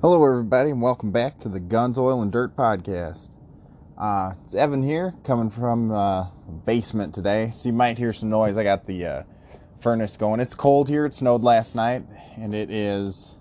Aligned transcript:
Hello, 0.00 0.24
everybody, 0.24 0.70
and 0.70 0.80
welcome 0.80 1.10
back 1.10 1.40
to 1.40 1.48
the 1.48 1.58
Guns, 1.58 1.98
Oil, 1.98 2.22
and 2.22 2.30
Dirt 2.30 2.54
podcast. 2.54 3.30
Uh, 4.00 4.34
it's 4.44 4.54
Evan 4.54 4.84
here, 4.84 5.12
coming 5.24 5.50
from 5.50 5.90
uh, 5.90 6.28
basement 6.64 7.16
today. 7.16 7.50
So 7.50 7.68
you 7.68 7.72
might 7.72 7.98
hear 7.98 8.12
some 8.12 8.30
noise. 8.30 8.56
I 8.56 8.62
got 8.62 8.86
the 8.86 9.04
uh, 9.04 9.22
furnace 9.80 10.16
going. 10.16 10.38
It's 10.38 10.54
cold 10.54 10.88
here. 10.88 11.04
It 11.04 11.16
snowed 11.16 11.42
last 11.42 11.74
night, 11.74 12.04
and 12.36 12.54
it 12.54 12.70
is 12.70 13.32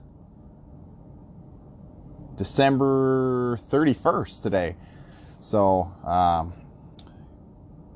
December 2.38 3.60
31st 3.70 4.42
today. 4.42 4.78
So, 5.40 5.94
um, 6.04 6.54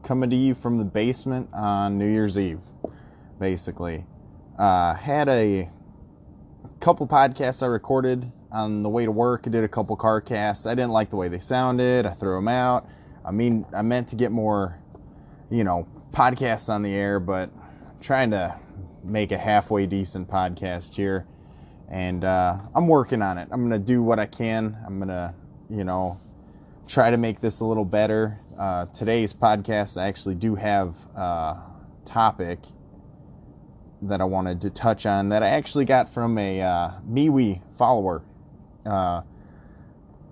coming 0.03 0.29
to 0.29 0.35
you 0.35 0.53
from 0.53 0.77
the 0.77 0.85
basement 0.85 1.49
on 1.51 1.97
New 1.97 2.07
Year's 2.07 2.37
Eve, 2.37 2.61
basically. 3.39 4.05
Uh, 4.59 4.93
had 4.93 5.29
a 5.29 5.67
couple 6.79 7.07
podcasts 7.07 7.63
I 7.63 7.65
recorded 7.65 8.31
on 8.52 8.83
the 8.83 8.89
way 8.89 9.05
to 9.05 9.11
work. 9.11 9.43
I 9.45 9.49
did 9.49 9.63
a 9.63 9.67
couple 9.67 9.95
car 9.95 10.21
casts. 10.21 10.66
I 10.66 10.75
didn't 10.75 10.91
like 10.91 11.09
the 11.09 11.16
way 11.16 11.27
they 11.27 11.39
sounded. 11.39 12.05
I 12.05 12.13
threw 12.13 12.35
them 12.35 12.48
out. 12.48 12.88
I 13.23 13.31
mean, 13.31 13.66
I 13.73 13.81
meant 13.81 14.09
to 14.09 14.16
get 14.16 14.31
more, 14.31 14.80
you 15.49 15.63
know, 15.63 15.88
podcasts 16.12 16.70
on 16.70 16.81
the 16.81 16.94
air, 16.94 17.20
but 17.20 17.49
trying 18.02 18.31
to 18.31 18.58
make 19.03 19.31
a 19.31 19.38
halfway 19.38 19.85
decent 19.85 20.27
podcast 20.27 20.95
here. 20.95 21.25
And 21.89 22.23
uh, 22.23 22.58
I'm 22.73 22.88
working 22.88 23.22
on 23.22 23.38
it. 23.38 23.48
I'm 23.52 23.67
going 23.67 23.80
to 23.80 23.85
do 23.85 24.02
what 24.02 24.20
I 24.20 24.25
can. 24.25 24.77
I'm 24.86 24.97
going 24.97 25.09
to, 25.09 25.33
you 25.70 25.83
know, 25.83 26.20
try 26.88 27.09
to 27.09 27.17
make 27.17 27.41
this 27.41 27.59
a 27.59 27.66
little 27.66 27.86
better. 27.86 28.39
Uh, 28.58 28.86
today's 28.88 29.33
podcast, 29.33 29.99
I 29.99 30.08
actually 30.08 30.36
do 30.36 30.55
have 30.55 30.95
a 31.16 31.58
topic 32.05 32.59
that 34.03 34.20
I 34.20 34.23
wanted 34.23 34.61
to 34.61 34.70
touch 34.70 35.05
on 35.05 35.30
that 35.30 35.44
I 35.44 35.49
actually 35.49 35.86
got 35.86 36.13
from 36.13 36.38
a 36.38 36.61
uh, 36.61 36.91
MeWe 37.09 37.61
follower. 37.77 38.23
Uh, 38.85 39.21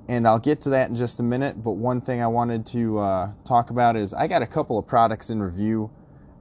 and 0.10 0.28
I'll 0.28 0.40
get 0.40 0.62
to 0.62 0.70
that 0.72 0.90
in 0.90 0.96
just 0.96 1.20
a 1.20 1.24
minute. 1.24 1.64
But 1.64 1.74
one 1.74 2.02
thing 2.02 2.22
I 2.22 2.28
wanted 2.28 2.66
to 2.68 2.98
uh, 2.98 3.32
talk 3.48 3.70
about 3.70 3.96
is 3.96 4.14
I 4.14 4.28
got 4.28 4.42
a 4.42 4.48
couple 4.48 4.80
of 4.80 4.88
products 4.88 5.30
in 5.30 5.42
review 5.42 5.92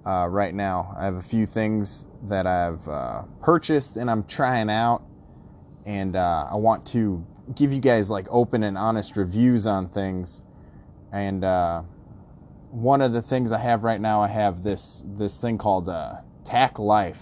uh, 0.07 0.27
right 0.27 0.55
now. 0.55 0.95
I 0.99 1.05
have 1.05 1.17
a 1.17 1.23
few 1.23 1.47
things 1.47 2.07
that 2.29 2.47
I've 2.47 2.87
uh, 2.89 3.23
purchased 3.43 3.97
and 3.97 4.11
I'm 4.11 4.25
trying 4.25 4.71
out, 4.71 5.03
and 5.85 6.17
uh, 6.17 6.49
I 6.51 6.57
want 6.57 6.87
to 6.89 7.25
give 7.55 7.73
you 7.73 7.81
guys 7.81 8.09
like 8.09 8.27
open 8.31 8.63
and 8.63 8.79
honest 8.79 9.17
reviews 9.17 9.67
on 9.67 9.91
things. 9.91 10.41
And 11.13 11.45
uh, 11.45 11.83
one 12.71 13.03
of 13.03 13.13
the 13.13 13.23
things 13.23 13.53
I 13.53 13.59
have 13.59 13.85
right 13.85 14.01
now, 14.01 14.23
I 14.23 14.29
have 14.29 14.63
this 14.63 15.05
this 15.19 15.41
thing 15.41 15.59
called 15.59 15.91
uh, 15.91 16.17
Tack 16.45 16.79
Life. 16.79 17.21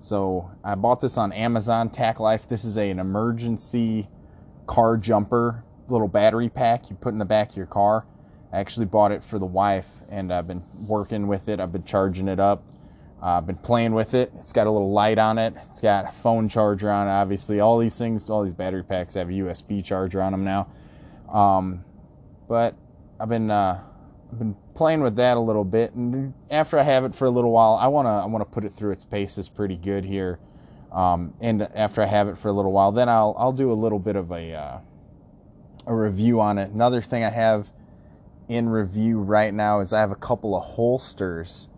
So 0.00 0.50
I 0.64 0.74
bought 0.74 1.00
this 1.00 1.16
on 1.16 1.32
Amazon. 1.32 1.90
Tack 1.90 2.18
Life. 2.18 2.48
This 2.48 2.64
is 2.64 2.76
a, 2.76 2.90
an 2.90 2.98
emergency 2.98 4.08
car 4.68 4.96
jumper 4.96 5.64
little 5.88 6.06
battery 6.06 6.48
pack 6.48 6.90
you 6.90 6.96
put 6.96 7.12
in 7.12 7.18
the 7.18 7.24
back 7.24 7.50
of 7.50 7.56
your 7.56 7.66
car. 7.66 8.04
I 8.52 8.60
actually 8.60 8.86
bought 8.86 9.10
it 9.10 9.24
for 9.24 9.38
the 9.38 9.46
wife, 9.46 9.86
and 10.08 10.32
I've 10.32 10.46
been 10.46 10.62
working 10.86 11.26
with 11.26 11.48
it. 11.48 11.58
I've 11.58 11.72
been 11.72 11.84
charging 11.84 12.28
it 12.28 12.38
up. 12.38 12.62
Uh, 13.20 13.38
I've 13.38 13.46
been 13.46 13.56
playing 13.56 13.94
with 13.94 14.14
it. 14.14 14.32
It's 14.38 14.52
got 14.52 14.66
a 14.66 14.70
little 14.70 14.92
light 14.92 15.18
on 15.18 15.38
it. 15.38 15.54
It's 15.64 15.80
got 15.80 16.04
a 16.04 16.12
phone 16.22 16.48
charger 16.48 16.90
on 16.90 17.08
it. 17.08 17.10
Obviously, 17.10 17.60
all 17.60 17.78
these 17.78 17.98
things, 17.98 18.30
all 18.30 18.44
these 18.44 18.54
battery 18.54 18.84
packs 18.84 19.14
have 19.14 19.28
a 19.28 19.32
USB 19.32 19.84
charger 19.84 20.22
on 20.22 20.32
them 20.32 20.44
now. 20.44 20.68
Um, 21.32 21.84
but 22.48 22.74
I've 23.18 23.28
been 23.28 23.50
uh, 23.50 23.82
I've 24.32 24.38
been 24.38 24.56
playing 24.74 25.00
with 25.00 25.16
that 25.16 25.36
a 25.36 25.40
little 25.40 25.64
bit, 25.64 25.94
and 25.94 26.32
after 26.50 26.78
I 26.78 26.84
have 26.84 27.04
it 27.04 27.14
for 27.14 27.24
a 27.24 27.30
little 27.30 27.50
while, 27.50 27.74
I 27.74 27.88
wanna 27.88 28.22
I 28.22 28.26
wanna 28.26 28.44
put 28.44 28.64
it 28.64 28.72
through 28.74 28.92
its 28.92 29.04
paces 29.04 29.48
pretty 29.48 29.76
good 29.76 30.04
here. 30.04 30.38
Um, 30.92 31.34
and 31.40 31.62
after 31.74 32.02
I 32.02 32.06
have 32.06 32.28
it 32.28 32.38
for 32.38 32.48
a 32.48 32.52
little 32.52 32.72
while, 32.72 32.92
then 32.92 33.08
I'll 33.08 33.34
I'll 33.38 33.52
do 33.52 33.72
a 33.72 33.74
little 33.74 33.98
bit 33.98 34.16
of 34.16 34.30
a 34.30 34.52
uh, 34.54 34.78
a 35.86 35.94
review 35.94 36.40
on 36.40 36.58
it. 36.58 36.70
Another 36.70 37.02
thing 37.02 37.24
I 37.24 37.30
have 37.30 37.68
in 38.48 38.68
review 38.68 39.20
right 39.20 39.52
now 39.52 39.80
is 39.80 39.92
I 39.92 40.00
have 40.00 40.10
a 40.10 40.16
couple 40.16 40.56
of 40.56 40.64
holsters 40.64 41.68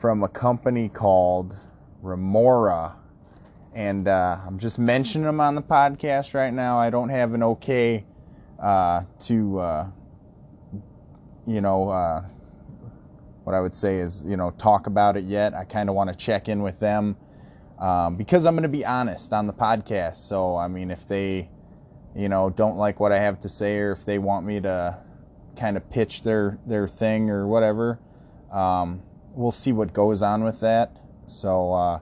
from 0.00 0.22
a 0.22 0.28
company 0.28 0.88
called 0.88 1.56
Remora, 2.02 2.94
and 3.74 4.06
uh, 4.06 4.38
I'm 4.46 4.58
just 4.58 4.78
mentioning 4.78 5.26
them 5.26 5.40
on 5.40 5.56
the 5.56 5.62
podcast 5.62 6.34
right 6.34 6.52
now. 6.52 6.78
I 6.78 6.90
don't 6.90 7.08
have 7.08 7.34
an 7.34 7.42
okay 7.42 8.04
uh, 8.62 9.02
to 9.22 9.58
uh, 9.58 9.86
you 11.44 11.60
know 11.60 11.88
uh, 11.88 12.24
what 13.42 13.54
I 13.54 13.60
would 13.60 13.74
say 13.74 13.98
is 13.98 14.22
you 14.24 14.36
know 14.36 14.52
talk 14.52 14.86
about 14.86 15.16
it 15.16 15.24
yet. 15.24 15.54
I 15.54 15.64
kind 15.64 15.88
of 15.88 15.96
want 15.96 16.10
to 16.10 16.16
check 16.16 16.48
in 16.48 16.62
with 16.62 16.78
them 16.78 17.16
um, 17.78 18.16
because 18.16 18.46
I'm 18.46 18.54
going 18.54 18.62
to 18.62 18.68
be 18.68 18.84
honest 18.84 19.32
on 19.32 19.46
the 19.46 19.52
podcast. 19.52 20.16
So 20.16 20.56
I 20.56 20.68
mean, 20.68 20.90
if 20.90 21.06
they 21.08 21.50
you 22.16 22.28
know 22.28 22.50
don't 22.50 22.76
like 22.76 23.00
what 23.00 23.12
I 23.12 23.18
have 23.18 23.40
to 23.40 23.48
say, 23.48 23.76
or 23.78 23.92
if 23.92 24.04
they 24.04 24.18
want 24.18 24.46
me 24.46 24.60
to 24.60 25.02
kind 25.58 25.76
of 25.76 25.88
pitch 25.90 26.22
their 26.22 26.58
their 26.66 26.88
thing 26.88 27.30
or 27.30 27.46
whatever, 27.46 27.98
um, 28.52 29.02
we'll 29.34 29.52
see 29.52 29.72
what 29.72 29.92
goes 29.92 30.22
on 30.22 30.44
with 30.44 30.60
that. 30.60 30.96
So 31.26 31.72
uh, 31.72 32.00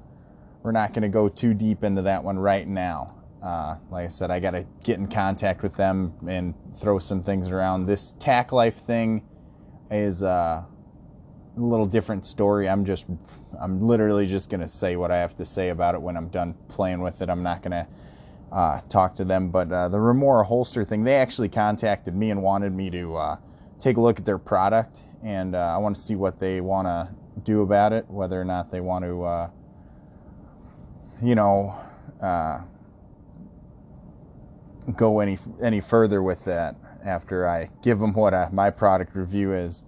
we're 0.62 0.72
not 0.72 0.92
going 0.92 1.02
to 1.02 1.08
go 1.08 1.28
too 1.28 1.54
deep 1.54 1.84
into 1.84 2.02
that 2.02 2.22
one 2.22 2.38
right 2.38 2.66
now. 2.66 3.16
Uh, 3.42 3.76
like 3.90 4.06
I 4.06 4.08
said, 4.08 4.30
I 4.30 4.38
got 4.38 4.52
to 4.52 4.64
get 4.84 4.98
in 4.98 5.08
contact 5.08 5.62
with 5.62 5.74
them 5.74 6.14
and 6.28 6.54
throw 6.78 6.98
some 6.98 7.22
things 7.22 7.48
around. 7.48 7.86
This 7.86 8.14
Tack 8.20 8.52
Life 8.52 8.84
thing 8.86 9.22
is 9.90 10.22
uh, 10.22 10.64
a 11.56 11.60
little 11.60 11.86
different 11.86 12.24
story. 12.26 12.68
I'm 12.68 12.84
just, 12.84 13.06
I'm 13.60 13.82
literally 13.82 14.26
just 14.26 14.48
gonna 14.48 14.68
say 14.68 14.96
what 14.96 15.10
I 15.10 15.18
have 15.18 15.36
to 15.36 15.44
say 15.44 15.68
about 15.68 15.94
it 15.94 16.00
when 16.00 16.16
I'm 16.16 16.28
done 16.28 16.54
playing 16.68 17.00
with 17.00 17.20
it. 17.20 17.28
I'm 17.28 17.42
not 17.42 17.62
gonna 17.62 17.86
uh, 18.50 18.80
talk 18.88 19.14
to 19.16 19.24
them. 19.24 19.50
But 19.50 19.70
uh, 19.72 19.88
the 19.88 20.00
Remora 20.00 20.44
holster 20.44 20.84
thing, 20.84 21.04
they 21.04 21.16
actually 21.16 21.48
contacted 21.48 22.14
me 22.14 22.30
and 22.30 22.42
wanted 22.42 22.74
me 22.74 22.90
to 22.90 23.16
uh, 23.16 23.36
take 23.80 23.96
a 23.96 24.00
look 24.00 24.18
at 24.18 24.24
their 24.24 24.38
product, 24.38 25.00
and 25.22 25.54
uh, 25.54 25.74
I 25.74 25.78
want 25.78 25.96
to 25.96 26.02
see 26.02 26.14
what 26.14 26.38
they 26.38 26.60
want 26.60 26.86
to 26.86 27.08
do 27.42 27.62
about 27.62 27.92
it, 27.92 28.08
whether 28.08 28.40
or 28.40 28.44
not 28.44 28.70
they 28.70 28.80
want 28.80 29.04
to, 29.04 29.24
uh, 29.24 29.50
you 31.22 31.34
know, 31.34 31.74
uh, 32.20 32.60
go 34.96 35.20
any 35.20 35.38
any 35.62 35.80
further 35.80 36.22
with 36.22 36.44
that 36.44 36.76
after 37.04 37.48
I 37.48 37.70
give 37.82 37.98
them 37.98 38.12
what 38.12 38.52
my 38.52 38.70
product 38.70 39.14
review 39.16 39.52
is. 39.52 39.82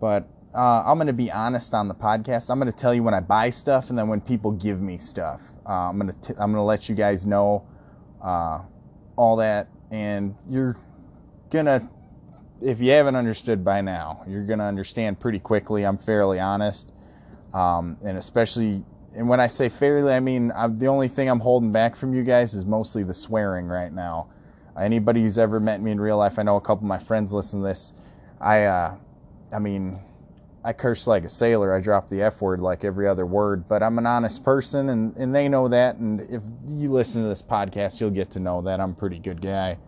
But 0.00 0.28
uh, 0.54 0.82
I'm 0.84 0.96
going 0.96 1.06
to 1.06 1.12
be 1.12 1.30
honest 1.30 1.74
on 1.74 1.88
the 1.88 1.94
podcast. 1.94 2.50
I'm 2.50 2.58
going 2.58 2.70
to 2.70 2.76
tell 2.76 2.94
you 2.94 3.02
when 3.02 3.14
I 3.14 3.20
buy 3.20 3.50
stuff 3.50 3.90
and 3.90 3.98
then 3.98 4.08
when 4.08 4.20
people 4.20 4.50
give 4.52 4.80
me 4.80 4.98
stuff. 4.98 5.40
Uh, 5.66 5.90
I'm 5.90 5.98
going 5.98 6.12
to 6.12 6.30
I'm 6.32 6.52
going 6.52 6.54
to 6.54 6.62
let 6.62 6.88
you 6.88 6.94
guys 6.94 7.26
know 7.26 7.64
uh, 8.22 8.62
all 9.16 9.36
that, 9.36 9.68
and 9.90 10.34
you're 10.48 10.76
gonna 11.50 11.88
if 12.62 12.80
you 12.80 12.90
haven't 12.90 13.16
understood 13.16 13.64
by 13.64 13.80
now, 13.80 14.22
you're 14.26 14.44
gonna 14.44 14.66
understand 14.66 15.20
pretty 15.20 15.38
quickly. 15.38 15.84
I'm 15.84 15.98
fairly 15.98 16.40
honest, 16.40 16.90
um, 17.54 17.96
and 18.04 18.18
especially 18.18 18.84
and 19.14 19.28
when 19.28 19.40
I 19.40 19.46
say 19.46 19.68
fairly, 19.68 20.12
I 20.12 20.20
mean 20.20 20.52
I'm, 20.54 20.78
the 20.78 20.86
only 20.86 21.08
thing 21.08 21.28
I'm 21.28 21.40
holding 21.40 21.72
back 21.72 21.96
from 21.96 22.14
you 22.14 22.22
guys 22.22 22.54
is 22.54 22.64
mostly 22.64 23.02
the 23.02 23.14
swearing 23.14 23.66
right 23.66 23.92
now. 23.92 24.28
Anybody 24.78 25.22
who's 25.22 25.36
ever 25.36 25.60
met 25.60 25.80
me 25.80 25.90
in 25.90 26.00
real 26.00 26.16
life, 26.16 26.38
I 26.38 26.42
know 26.42 26.56
a 26.56 26.60
couple 26.60 26.84
of 26.84 26.88
my 26.88 26.98
friends 26.98 27.32
listen 27.32 27.60
to 27.60 27.66
this. 27.66 27.92
I, 28.40 28.64
uh, 28.64 28.96
I 29.52 29.58
mean, 29.58 30.00
I 30.62 30.72
curse 30.74 31.06
like 31.06 31.24
a 31.24 31.28
sailor. 31.28 31.74
I 31.74 31.80
drop 31.80 32.10
the 32.10 32.22
F 32.22 32.40
word 32.40 32.60
like 32.60 32.84
every 32.84 33.08
other 33.08 33.24
word, 33.24 33.66
but 33.66 33.82
I'm 33.82 33.96
an 33.98 34.06
honest 34.06 34.44
person 34.44 34.90
and, 34.90 35.16
and 35.16 35.34
they 35.34 35.48
know 35.48 35.68
that. 35.68 35.96
And 35.96 36.20
if 36.20 36.42
you 36.68 36.92
listen 36.92 37.22
to 37.22 37.28
this 37.28 37.42
podcast, 37.42 38.00
you'll 38.00 38.10
get 38.10 38.30
to 38.32 38.40
know 38.40 38.60
that 38.62 38.80
I'm 38.80 38.90
a 38.90 38.94
pretty 38.94 39.18
good 39.18 39.40
guy. 39.40 39.78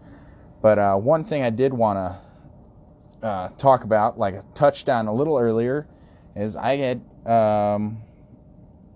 But 0.63 0.79
uh, 0.79 0.97
one 0.97 1.25
thing 1.25 1.43
I 1.43 1.51
did 1.51 1.75
want 1.75 1.99
to 1.99 3.27
uh, 3.27 3.49
talk 3.59 3.85
about, 3.85 4.19
like 4.19 4.35
I 4.35 4.41
touched 4.55 4.89
on 4.89 5.09
a 5.09 5.15
little 5.15 5.39
earlier, 5.39 5.87
is 6.35 6.57
I 6.57 6.77
had 6.77 7.03
um, 7.27 7.99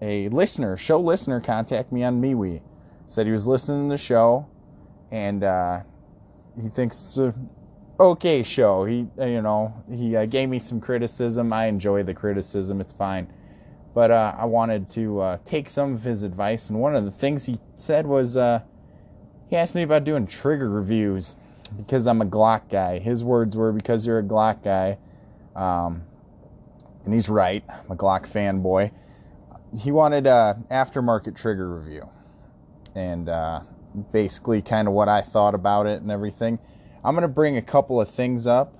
a 0.00 0.28
listener, 0.30 0.78
show 0.78 0.98
listener, 0.98 1.40
contact 1.40 1.92
me 1.92 2.04
on 2.04 2.22
MeWe. 2.22 2.62
Said 3.08 3.26
he 3.26 3.32
was 3.32 3.46
listening 3.46 3.88
to 3.88 3.94
the 3.94 3.98
show 3.98 4.46
and 5.10 5.44
uh, 5.44 5.80
he 6.60 6.68
thinks 6.68 7.00
it's 7.02 7.18
a 7.18 7.34
okay 7.98 8.42
show. 8.42 8.84
He, 8.84 9.06
you 9.18 9.42
know, 9.42 9.74
he 9.90 10.16
uh, 10.16 10.26
gave 10.26 10.48
me 10.48 10.58
some 10.58 10.80
criticism. 10.80 11.52
I 11.52 11.66
enjoy 11.66 12.02
the 12.02 12.14
criticism; 12.14 12.80
it's 12.80 12.92
fine. 12.92 13.32
But 13.94 14.10
uh, 14.10 14.34
I 14.36 14.44
wanted 14.44 14.90
to 14.90 15.20
uh, 15.20 15.38
take 15.44 15.68
some 15.68 15.94
of 15.94 16.02
his 16.02 16.22
advice, 16.22 16.68
and 16.68 16.78
one 16.78 16.94
of 16.94 17.04
the 17.04 17.10
things 17.10 17.46
he 17.46 17.58
said 17.76 18.06
was 18.06 18.36
uh, 18.36 18.60
he 19.48 19.56
asked 19.56 19.74
me 19.74 19.82
about 19.82 20.04
doing 20.04 20.26
trigger 20.26 20.68
reviews 20.68 21.36
because 21.76 22.06
I'm 22.06 22.20
a 22.20 22.26
Glock 22.26 22.68
guy. 22.70 22.98
His 22.98 23.24
words 23.24 23.56
were, 23.56 23.72
"Because 23.72 24.06
you're 24.06 24.18
a 24.18 24.24
Glock 24.24 24.62
guy," 24.62 24.98
um, 25.54 26.02
and 27.04 27.14
he's 27.14 27.28
right. 27.28 27.64
I'm 27.68 27.90
a 27.90 27.96
Glock 27.96 28.30
fanboy. 28.30 28.90
He 29.78 29.90
wanted 29.90 30.26
a 30.26 30.58
aftermarket 30.70 31.36
trigger 31.36 31.78
review, 31.78 32.08
and 32.94 33.28
uh, 33.28 33.60
basically 34.12 34.62
kind 34.62 34.88
of 34.88 34.94
what 34.94 35.08
I 35.08 35.22
thought 35.22 35.54
about 35.54 35.86
it 35.86 36.02
and 36.02 36.10
everything. 36.10 36.58
I'm 37.06 37.14
going 37.14 37.22
to 37.22 37.28
bring 37.28 37.56
a 37.56 37.62
couple 37.62 38.00
of 38.00 38.10
things 38.10 38.48
up 38.48 38.74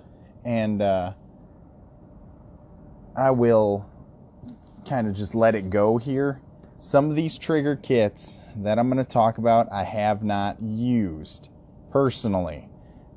and 0.44 0.82
uh, 0.82 1.12
I 3.17 3.31
will 3.31 3.88
kind 4.84 5.06
of 5.06 5.14
just 5.14 5.37
let 5.37 5.55
it 5.55 5.70
go 5.70 5.96
here. 5.96 6.40
Some 6.81 7.08
of 7.08 7.14
these 7.14 7.38
trigger 7.38 7.76
kits 7.76 8.40
that 8.56 8.81
I'm 8.81 8.90
going 8.90 8.99
to 8.99 9.08
talk 9.08 9.38
about, 9.38 9.70
I 9.70 9.84
have 9.84 10.25
not 10.25 10.61
used 10.61 11.50
personally, 11.93 12.69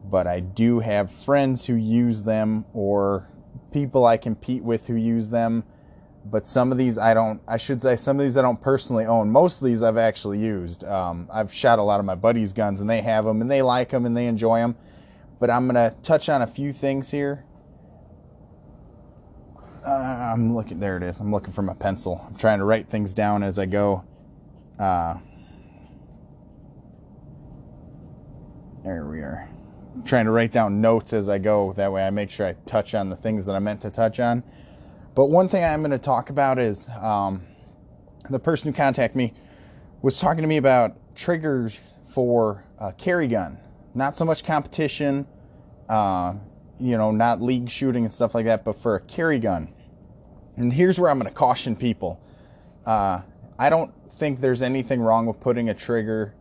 but 0.05 0.27
I 0.27 0.41
do 0.41 0.79
have 0.79 1.11
friends 1.11 1.65
who 1.65 1.73
use 1.73 2.21
them 2.21 2.65
or 2.75 3.31
people 3.73 4.05
I 4.05 4.17
compete 4.17 4.63
with 4.63 4.85
who 4.85 4.93
use 4.93 5.31
them. 5.31 5.63
But 6.23 6.45
some 6.47 6.71
of 6.71 6.77
these 6.77 6.99
I 6.99 7.15
don't, 7.15 7.41
I 7.47 7.57
should 7.57 7.81
say, 7.81 7.95
some 7.95 8.19
of 8.19 8.25
these 8.27 8.37
I 8.37 8.43
don't 8.43 8.61
personally 8.61 9.05
own. 9.05 9.31
Most 9.31 9.59
of 9.59 9.65
these 9.65 9.81
I've 9.81 9.97
actually 9.97 10.37
used. 10.37 10.83
Um, 10.83 11.27
I've 11.33 11.51
shot 11.51 11.79
a 11.79 11.83
lot 11.83 11.99
of 11.99 12.05
my 12.05 12.13
buddies' 12.13 12.53
guns 12.53 12.79
and 12.79 12.87
they 12.87 13.01
have 13.01 13.25
them 13.25 13.41
and 13.41 13.49
they 13.49 13.63
like 13.63 13.89
them 13.89 14.05
and 14.05 14.15
they 14.15 14.27
enjoy 14.27 14.59
them. 14.59 14.75
But 15.39 15.49
I'm 15.49 15.67
going 15.67 15.75
to 15.75 15.95
touch 16.03 16.29
on 16.29 16.41
a 16.41 16.47
few 16.47 16.73
things 16.73 17.11
here 17.11 17.45
uh, 19.85 20.31
I'm 20.33 20.55
looking. 20.55 20.79
There 20.79 20.97
it 20.97 21.03
is. 21.03 21.19
I'm 21.19 21.31
looking 21.31 21.53
for 21.53 21.61
my 21.61 21.73
pencil. 21.73 22.23
I'm 22.27 22.35
trying 22.35 22.59
to 22.59 22.65
write 22.65 22.89
things 22.89 23.13
down 23.13 23.43
as 23.43 23.57
I 23.57 23.65
go. 23.65 24.03
Uh, 24.77 25.15
there 28.83 29.05
we 29.05 29.19
are. 29.19 29.49
I'm 29.95 30.03
trying 30.03 30.25
to 30.25 30.31
write 30.31 30.51
down 30.51 30.81
notes 30.81 31.13
as 31.13 31.29
I 31.29 31.37
go. 31.37 31.73
That 31.73 31.91
way, 31.91 32.05
I 32.05 32.09
make 32.09 32.29
sure 32.29 32.45
I 32.47 32.53
touch 32.65 32.93
on 32.95 33.09
the 33.09 33.15
things 33.15 33.45
that 33.45 33.55
I 33.55 33.59
meant 33.59 33.81
to 33.81 33.89
touch 33.89 34.19
on. 34.19 34.43
But 35.15 35.25
one 35.25 35.49
thing 35.49 35.63
I'm 35.63 35.81
going 35.81 35.91
to 35.91 35.97
talk 35.97 36.29
about 36.29 36.59
is 36.59 36.87
um, 37.01 37.41
the 38.29 38.39
person 38.39 38.71
who 38.71 38.77
contacted 38.77 39.15
me 39.15 39.33
was 40.01 40.19
talking 40.19 40.43
to 40.43 40.47
me 40.47 40.57
about 40.57 40.95
triggers 41.15 41.77
for 42.13 42.63
a 42.79 42.93
carry 42.93 43.27
gun. 43.27 43.57
Not 43.93 44.15
so 44.15 44.25
much 44.25 44.43
competition. 44.43 45.27
Uh, 45.87 46.35
you 46.79 46.97
know, 46.97 47.11
not 47.11 47.41
league 47.41 47.69
shooting 47.69 48.05
and 48.05 48.13
stuff 48.13 48.33
like 48.33 48.45
that, 48.45 48.63
but 48.63 48.81
for 48.81 48.95
a 48.95 49.01
carry 49.01 49.39
gun. 49.39 49.73
And 50.55 50.71
here's 50.71 50.99
where 50.99 51.09
I'm 51.09 51.19
going 51.19 51.31
to 51.31 51.37
caution 51.37 51.75
people. 51.75 52.19
Uh, 52.85 53.21
I 53.57 53.69
don't 53.69 53.91
think 54.17 54.41
there's 54.41 54.61
anything 54.61 55.01
wrong 55.01 55.25
with 55.25 55.39
putting 55.39 55.69
a 55.69 55.73
trigger 55.73 56.33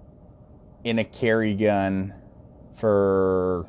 in 0.84 0.98
a 0.98 1.04
carry 1.04 1.54
gun 1.54 2.14
for 2.76 3.66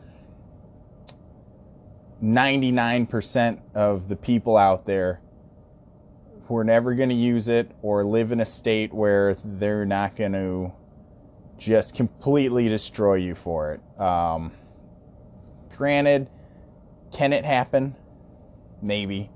99% 2.23 3.59
of 3.73 4.07
the 4.09 4.15
people 4.15 4.57
out 4.57 4.85
there 4.85 5.21
who 6.47 6.57
are 6.57 6.63
never 6.63 6.95
going 6.95 7.09
to 7.09 7.15
use 7.15 7.47
it 7.47 7.71
or 7.81 8.03
live 8.03 8.31
in 8.31 8.39
a 8.39 8.45
state 8.45 8.93
where 8.93 9.37
they're 9.43 9.85
not 9.85 10.15
going 10.15 10.33
to 10.33 10.71
just 11.59 11.93
completely 11.93 12.67
destroy 12.69 13.15
you 13.15 13.35
for 13.35 13.73
it. 13.73 14.01
Um, 14.01 14.51
granted, 15.77 16.27
can 17.11 17.33
it 17.33 17.45
happen? 17.45 17.95
Maybe. 18.81 19.29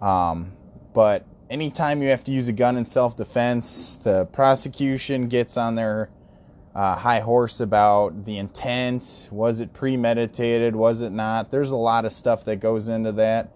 Um, 0.00 0.52
but 0.92 1.24
anytime 1.50 2.02
you 2.02 2.10
have 2.10 2.24
to 2.24 2.32
use 2.32 2.48
a 2.48 2.52
gun 2.52 2.76
in 2.76 2.86
self 2.86 3.16
defense, 3.16 3.98
the 4.02 4.26
prosecution 4.26 5.28
gets 5.28 5.56
on 5.56 5.74
their 5.74 6.10
uh, 6.74 6.94
high 6.96 7.20
horse 7.20 7.58
about 7.60 8.26
the 8.26 8.36
intent. 8.36 9.28
Was 9.30 9.60
it 9.60 9.72
premeditated? 9.72 10.76
Was 10.76 11.00
it 11.00 11.10
not? 11.10 11.50
There's 11.50 11.70
a 11.70 11.76
lot 11.76 12.04
of 12.04 12.12
stuff 12.12 12.44
that 12.44 12.56
goes 12.56 12.88
into 12.88 13.12
that. 13.12 13.50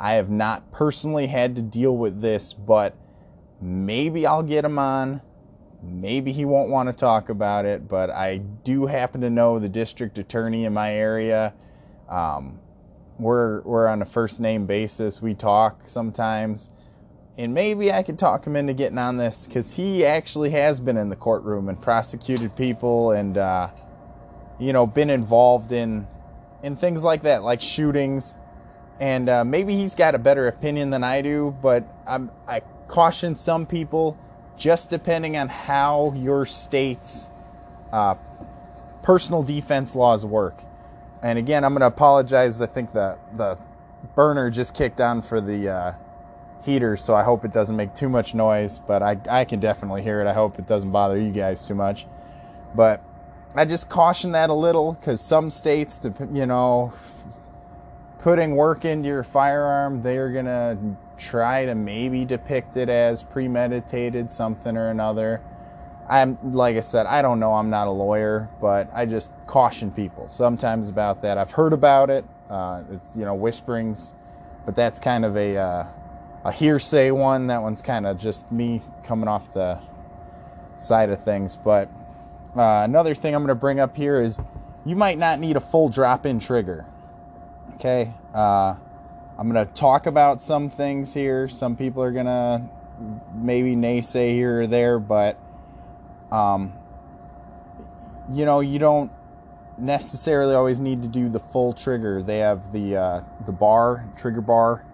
I 0.00 0.14
have 0.14 0.30
not 0.30 0.72
personally 0.72 1.26
had 1.26 1.54
to 1.56 1.62
deal 1.62 1.96
with 1.96 2.22
this, 2.22 2.54
but 2.54 2.96
maybe 3.60 4.26
I'll 4.26 4.42
get 4.42 4.62
them 4.62 4.78
on. 4.78 5.20
Maybe 5.82 6.32
he 6.32 6.44
won't 6.44 6.68
want 6.68 6.88
to 6.88 6.92
talk 6.92 7.28
about 7.28 7.64
it, 7.64 7.88
but 7.88 8.08
I 8.10 8.38
do 8.38 8.86
happen 8.86 9.20
to 9.22 9.30
know 9.30 9.58
the 9.58 9.68
district 9.68 10.16
attorney 10.16 10.64
in 10.64 10.72
my 10.72 10.94
area. 10.94 11.54
Um, 12.08 12.60
we're 13.18 13.62
we're 13.62 13.88
on 13.88 14.00
a 14.00 14.04
first 14.04 14.40
name 14.40 14.66
basis. 14.66 15.20
We 15.20 15.34
talk 15.34 15.82
sometimes, 15.86 16.68
and 17.36 17.52
maybe 17.52 17.92
I 17.92 18.02
could 18.02 18.18
talk 18.18 18.46
him 18.46 18.54
into 18.54 18.74
getting 18.74 18.98
on 18.98 19.16
this 19.16 19.46
because 19.46 19.74
he 19.74 20.04
actually 20.06 20.50
has 20.50 20.80
been 20.80 20.96
in 20.96 21.08
the 21.08 21.16
courtroom 21.16 21.68
and 21.68 21.80
prosecuted 21.80 22.54
people, 22.54 23.10
and 23.10 23.36
uh, 23.36 23.70
you 24.60 24.72
know, 24.72 24.86
been 24.86 25.10
involved 25.10 25.72
in 25.72 26.06
in 26.62 26.76
things 26.76 27.02
like 27.02 27.22
that, 27.22 27.42
like 27.42 27.60
shootings. 27.60 28.36
And 29.00 29.28
uh, 29.28 29.44
maybe 29.44 29.76
he's 29.76 29.96
got 29.96 30.14
a 30.14 30.18
better 30.18 30.46
opinion 30.46 30.90
than 30.90 31.02
I 31.02 31.22
do, 31.22 31.56
but 31.60 31.84
I'm, 32.06 32.30
I 32.46 32.60
caution 32.86 33.34
some 33.34 33.66
people 33.66 34.16
just 34.56 34.90
depending 34.90 35.36
on 35.36 35.48
how 35.48 36.12
your 36.16 36.46
state's 36.46 37.28
uh, 37.92 38.14
personal 39.02 39.42
defense 39.42 39.94
laws 39.94 40.24
work 40.24 40.62
and 41.22 41.38
again, 41.38 41.64
I'm 41.64 41.72
going 41.72 41.80
to 41.80 41.86
apologize. 41.86 42.60
I 42.60 42.66
think 42.66 42.92
the 42.92 43.16
the 43.36 43.56
burner 44.16 44.50
just 44.50 44.74
kicked 44.74 45.00
on 45.00 45.22
for 45.22 45.40
the 45.40 45.68
uh, 45.68 45.92
heater, 46.62 46.96
so 46.96 47.14
I 47.14 47.22
hope 47.22 47.44
it 47.44 47.52
doesn't 47.52 47.76
make 47.76 47.94
too 47.94 48.08
much 48.08 48.34
noise. 48.34 48.80
But 48.80 49.02
I 49.02 49.16
I 49.30 49.44
can 49.44 49.60
definitely 49.60 50.02
hear 50.02 50.20
it. 50.20 50.26
I 50.26 50.32
hope 50.32 50.58
it 50.58 50.66
doesn't 50.66 50.90
bother 50.90 51.18
you 51.18 51.30
guys 51.30 51.66
too 51.66 51.76
much. 51.76 52.06
But 52.74 53.02
I 53.54 53.64
just 53.64 53.88
caution 53.88 54.32
that 54.32 54.50
a 54.50 54.54
little 54.54 54.94
because 54.94 55.20
some 55.20 55.48
states, 55.48 56.00
you 56.32 56.46
know, 56.46 56.92
putting 58.22 58.54
work 58.54 58.84
into 58.84 59.08
your 59.08 59.24
firearm, 59.24 60.00
they 60.02 60.16
are 60.16 60.32
gonna 60.32 60.78
try 61.18 61.64
to 61.64 61.74
maybe 61.74 62.24
depict 62.24 62.76
it 62.76 62.88
as 62.88 63.22
premeditated 63.22 64.30
something 64.30 64.76
or 64.76 64.90
another. 64.90 65.40
I'm 66.08 66.38
like 66.52 66.76
I 66.76 66.80
said, 66.80 67.06
I 67.06 67.20
don't 67.20 67.40
know. 67.40 67.54
I'm 67.54 67.70
not 67.70 67.88
a 67.88 67.90
lawyer, 67.90 68.48
but 68.60 68.88
I 68.94 69.06
just 69.06 69.32
caution 69.46 69.90
people 69.90 70.28
sometimes 70.28 70.88
about 70.88 71.22
that. 71.22 71.36
I've 71.36 71.52
heard 71.52 71.72
about 71.72 72.10
it. 72.10 72.24
Uh, 72.48 72.82
it's 72.92 73.16
you 73.16 73.24
know 73.24 73.34
whisperings, 73.34 74.12
but 74.64 74.76
that's 74.76 75.00
kind 75.00 75.24
of 75.24 75.36
a 75.36 75.56
uh, 75.56 75.86
a 76.44 76.52
hearsay 76.52 77.10
one. 77.10 77.48
That 77.48 77.62
one's 77.62 77.82
kind 77.82 78.06
of 78.06 78.18
just 78.18 78.50
me 78.52 78.82
coming 79.04 79.28
off 79.28 79.52
the 79.52 79.80
side 80.76 81.10
of 81.10 81.24
things. 81.24 81.56
But 81.56 81.88
uh, 82.56 82.82
another 82.84 83.14
thing 83.14 83.34
I'm 83.34 83.42
going 83.42 83.48
to 83.48 83.54
bring 83.54 83.80
up 83.80 83.96
here 83.96 84.22
is 84.22 84.40
you 84.84 84.96
might 84.96 85.18
not 85.18 85.40
need 85.40 85.56
a 85.56 85.60
full 85.60 85.88
drop-in 85.88 86.40
trigger. 86.40 86.86
Okay, 87.74 88.12
uh, 88.34 88.76
I'm 89.38 89.50
going 89.50 89.66
to 89.66 89.72
talk 89.74 90.06
about 90.06 90.40
some 90.40 90.70
things 90.70 91.12
here. 91.12 91.48
Some 91.48 91.76
people 91.76 92.02
are 92.02 92.12
going 92.12 92.26
to 92.26 92.62
maybe 93.34 93.74
naysay 93.74 94.32
here 94.32 94.60
or 94.60 94.66
there, 94.66 94.98
but 94.98 95.36
um, 96.30 96.72
you 98.32 98.44
know, 98.44 98.60
you 98.60 98.78
don't 98.78 99.10
necessarily 99.78 100.54
always 100.54 100.80
need 100.80 101.02
to 101.02 101.08
do 101.08 101.28
the 101.28 101.40
full 101.40 101.72
trigger. 101.72 102.22
They 102.22 102.38
have 102.38 102.72
the 102.72 102.96
uh, 102.96 103.20
the 103.46 103.52
bar 103.52 104.06
trigger 104.16 104.40
bar, 104.40 104.84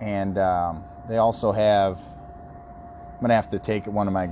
and 0.00 0.38
um, 0.38 0.84
they 1.08 1.18
also 1.18 1.52
have. 1.52 1.98
I'm 1.98 3.20
gonna 3.20 3.34
have 3.34 3.50
to 3.50 3.58
take 3.58 3.86
one 3.86 4.06
of 4.06 4.12
my 4.12 4.28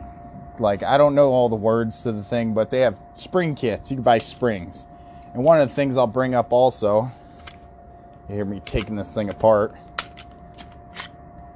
like 0.59 0.83
I 0.83 0.99
don't 0.99 1.15
know 1.15 1.31
all 1.31 1.49
the 1.49 1.57
words 1.57 2.03
to 2.03 2.13
the 2.13 2.23
thing, 2.23 2.55
but 2.55 2.71
they 2.71 2.81
have 2.81 2.99
spring 3.15 3.55
kits. 3.55 3.91
You 3.91 3.97
can 3.97 4.03
buy 4.03 4.19
springs, 4.19 4.87
and 5.35 5.45
one 5.45 5.61
of 5.61 5.69
the 5.69 5.75
things 5.75 5.97
I'll 5.97 6.07
bring 6.07 6.35
up 6.35 6.53
also. 6.53 7.11
You 8.33 8.37
hear 8.37 8.45
me 8.47 8.63
taking 8.65 8.97
this 8.97 9.13
thing 9.13 9.29
apart. 9.29 9.75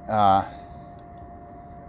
Uh, 0.07 0.45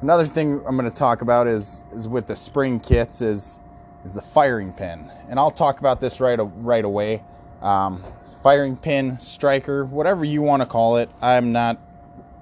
Another 0.00 0.24
thing 0.24 0.62
I'm 0.66 0.76
going 0.78 0.90
to 0.90 0.96
talk 0.96 1.20
about 1.20 1.46
is 1.46 1.84
is 1.94 2.08
with 2.08 2.26
the 2.26 2.36
spring 2.36 2.80
kits 2.80 3.20
is 3.20 3.58
is 4.06 4.14
the 4.14 4.22
firing 4.22 4.72
pin, 4.72 5.10
and 5.28 5.38
I'll 5.38 5.50
talk 5.50 5.80
about 5.80 6.00
this 6.00 6.20
right 6.20 6.38
right 6.38 6.84
away. 6.86 7.22
Um, 7.60 8.02
firing 8.42 8.78
pin, 8.78 9.20
striker, 9.20 9.84
whatever 9.84 10.24
you 10.24 10.40
want 10.40 10.62
to 10.62 10.66
call 10.66 10.96
it. 10.96 11.10
I'm 11.20 11.52
not 11.52 11.78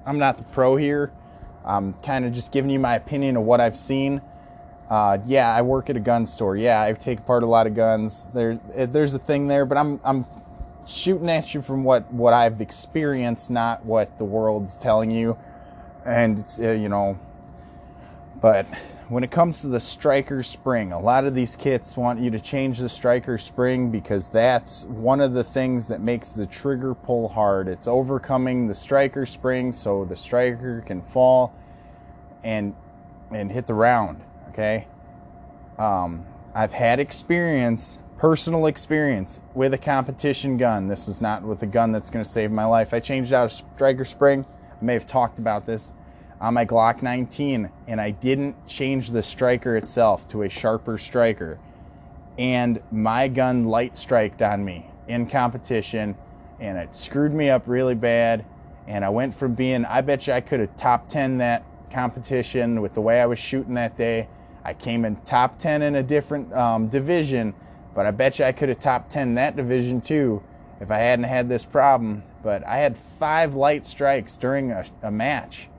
I'm 0.05 0.19
not 0.19 0.39
the 0.39 0.45
pro 0.45 0.77
here. 0.77 1.11
I'm 1.65 1.95
kind 1.95 2.25
of 2.25 2.33
just 2.33 2.53
giving 2.53 2.71
you 2.71 2.79
my 2.79 2.95
opinion 2.95 3.37
of 3.37 3.43
what 3.43 3.61
I've 3.61 3.77
seen. 3.77 4.21
Uh, 4.89 5.19
yeah, 5.27 5.53
I 5.53 5.63
work 5.63 5.91
at 5.91 5.97
a 5.97 6.01
gun 6.01 6.27
store. 6.27 6.57
Yeah, 6.57 6.81
I 6.81 6.93
take 6.93 7.19
apart 7.19 7.43
a 7.43 7.47
lot 7.47 7.67
of 7.67 7.75
guns. 7.75 8.29
There, 8.33 8.61
there's 8.77 9.15
a 9.15 9.19
thing 9.19 9.49
there, 9.49 9.67
but 9.67 9.79
I'm 9.79 9.99
I'm 10.05 10.27
shooting 10.87 11.29
at 11.29 11.55
you 11.55 11.63
from 11.63 11.85
what 11.85 12.11
what 12.13 12.33
I've 12.33 12.61
experienced, 12.61 13.51
not 13.51 13.85
what 13.85 14.17
the 14.19 14.25
world's 14.25 14.77
telling 14.77 15.11
you. 15.11 15.37
And 16.05 16.39
it's, 16.39 16.59
uh, 16.59 16.71
you 16.71 16.89
know, 16.89 17.19
but 18.41 18.67
when 19.09 19.23
it 19.23 19.31
comes 19.31 19.61
to 19.61 19.69
the 19.69 19.81
striker 19.81 20.43
spring, 20.43 20.93
a 20.93 21.01
lot 21.01 21.25
of 21.25 21.35
these 21.35 21.55
kits 21.55 21.97
want 21.97 22.21
you 22.21 22.31
to 22.31 22.41
change 22.41 22.79
the 22.79 22.89
striker 22.89 23.39
spring 23.39 23.91
because 23.91 24.29
that's 24.29 24.85
one 24.85 25.21
of 25.21 25.33
the 25.33 25.45
things 25.45 25.89
that 25.89 26.01
makes 26.01 26.33
the 26.33 26.47
trigger 26.47 26.95
pull 26.95 27.29
hard. 27.29 27.69
It's 27.69 27.87
overcoming 27.87 28.67
the 28.67 28.75
striker 28.75 29.27
spring 29.27 29.73
so 29.73 30.05
the 30.05 30.17
striker 30.17 30.83
can 30.87 31.03
fall 31.03 31.55
and 32.43 32.75
and 33.33 33.51
hit 33.51 33.67
the 33.67 33.75
round. 33.75 34.21
Okay. 34.51 34.87
Um, 35.79 36.25
I've 36.55 36.73
had 36.73 37.01
experience, 37.01 37.99
personal 38.19 38.67
experience 38.67 39.41
with 39.55 39.75
a 39.75 39.79
competition 39.79 40.57
gun. 40.57 40.89
This 40.89 41.07
is 41.07 41.21
not 41.21 41.43
with 41.43 41.63
a 41.63 41.67
gun 41.67 41.93
that's 41.93 42.09
going 42.09 42.25
to 42.25 42.31
save 42.31 42.51
my 42.51 42.65
life. 42.65 42.95
I 42.95 43.01
changed 43.01 43.33
out 43.33 43.47
a 43.47 43.55
striker 43.55 44.05
spring. 44.05 44.47
I 44.71 44.85
may 44.85 44.95
have 44.95 45.07
talked 45.07 45.39
about 45.39 45.67
this 45.67 45.93
on 46.41 46.55
my 46.55 46.65
Glock 46.65 47.03
19 47.03 47.71
and 47.87 48.01
I 48.01 48.11
didn't 48.11 48.67
change 48.67 49.11
the 49.11 49.23
striker 49.23 49.77
itself 49.77 50.27
to 50.29 50.43
a 50.43 50.49
sharper 50.49 50.99
striker. 50.99 51.59
And 52.39 52.83
my 52.91 53.29
gun 53.29 53.65
light 53.65 53.97
striked 53.97 54.43
on 54.43 54.65
me 54.65 54.91
in 55.09 55.29
competition 55.29 56.17
and 56.59 56.79
it 56.79 56.97
screwed 56.97 57.35
me 57.35 57.51
up 57.51 57.65
really 57.67 57.95
bad. 57.95 58.45
And 58.87 59.05
I 59.05 59.11
went 59.11 59.35
from 59.35 59.55
being, 59.55 59.85
I 59.85 60.01
bet 60.01 60.27
you 60.27 60.33
I 60.33 60.41
could 60.41 60.61
have 60.61 60.75
top 60.77 61.09
10 61.09 61.39
that 61.39 61.65
competition 61.91 62.81
with 62.81 62.95
the 62.95 63.01
way 63.01 63.21
I 63.21 63.27
was 63.27 63.39
shooting 63.39 63.75
that 63.75 63.97
day. 63.97 64.29
I 64.65 64.75
came 64.75 65.05
in 65.05 65.17
top 65.17 65.59
10 65.59 65.83
in 65.83 65.97
a 65.97 66.03
different 66.03 66.53
um, 66.53 66.89
division, 66.89 67.55
but 67.97 68.05
I 68.05 68.11
bet 68.11 68.39
you 68.39 68.45
I 68.45 68.53
could 68.53 68.69
have 68.69 68.79
top 68.79 69.09
10 69.09 69.35
that 69.37 69.57
division 69.57 70.03
too 70.03 70.43
if 70.81 70.91
I 70.91 70.99
hadn't 70.99 71.25
had 71.25 71.49
this 71.49 71.65
problem. 71.65 72.23
But 72.43 72.65
I 72.67 72.77
had 72.77 72.95
five 73.19 73.55
light 73.55 73.87
strikes 73.87 74.37
during 74.37 74.71
a, 74.71 74.85
a 75.03 75.11
match. 75.11 75.71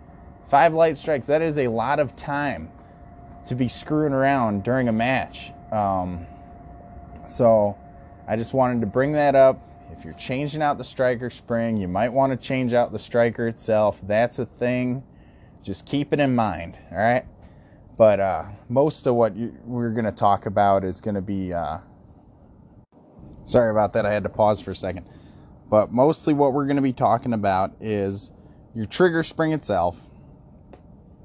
Five 0.50 0.74
light 0.74 0.98
strikes, 0.98 1.28
that 1.28 1.44
is 1.44 1.60
a 1.60 1.68
lot 1.68 2.00
of 2.00 2.16
time 2.16 2.72
to 3.46 3.54
be 3.54 3.68
screwing 3.68 4.14
around 4.14 4.64
during 4.64 4.90
a 4.90 4.92
match. 4.92 5.52
Um, 5.72 6.26
so 7.28 7.78
I 8.28 8.36
just 8.36 8.54
wanted 8.54 8.82
to 8.82 8.88
bring 8.88 9.12
that 9.12 9.36
up. 9.36 9.62
If 9.96 10.04
you're 10.04 10.16
changing 10.16 10.64
out 10.64 10.80
the 10.80 10.84
striker 10.84 11.30
spring, 11.30 11.78
you 11.78 11.88
might 11.88 12.10
want 12.10 12.32
to 12.32 12.38
change 12.38 12.74
out 12.74 12.92
the 12.92 13.00
striker 13.00 13.48
itself. 13.48 14.00
That's 14.04 14.40
a 14.40 14.46
thing. 14.46 15.04
Just 15.62 15.86
keep 15.86 16.14
it 16.14 16.20
in 16.20 16.34
mind, 16.34 16.78
all 16.92 16.98
right? 16.98 17.26
But 17.96 18.20
uh, 18.20 18.46
most 18.70 19.06
of 19.06 19.14
what 19.14 19.36
you, 19.36 19.56
we're 19.66 19.92
going 19.92 20.06
to 20.06 20.12
talk 20.12 20.48
about 20.48 20.84
is 20.84 21.00
going 21.00 21.16
to 21.16 21.22
be. 21.22 21.54
Uh, 21.54 21.78
sorry 23.48 23.72
about 23.72 23.94
that. 23.94 24.06
I 24.06 24.14
had 24.14 24.24
to 24.24 24.30
pause 24.30 24.62
for 24.62 24.72
a 24.72 24.76
second. 24.76 25.06
But 25.70 25.92
mostly 25.92 26.34
what 26.34 26.54
we're 26.54 26.66
going 26.66 26.78
to 26.78 26.82
be 26.82 26.94
talking 26.94 27.34
about 27.34 27.72
is 27.82 28.32
your 28.74 28.86
trigger 28.86 29.24
spring 29.24 29.52
itself, 29.52 29.98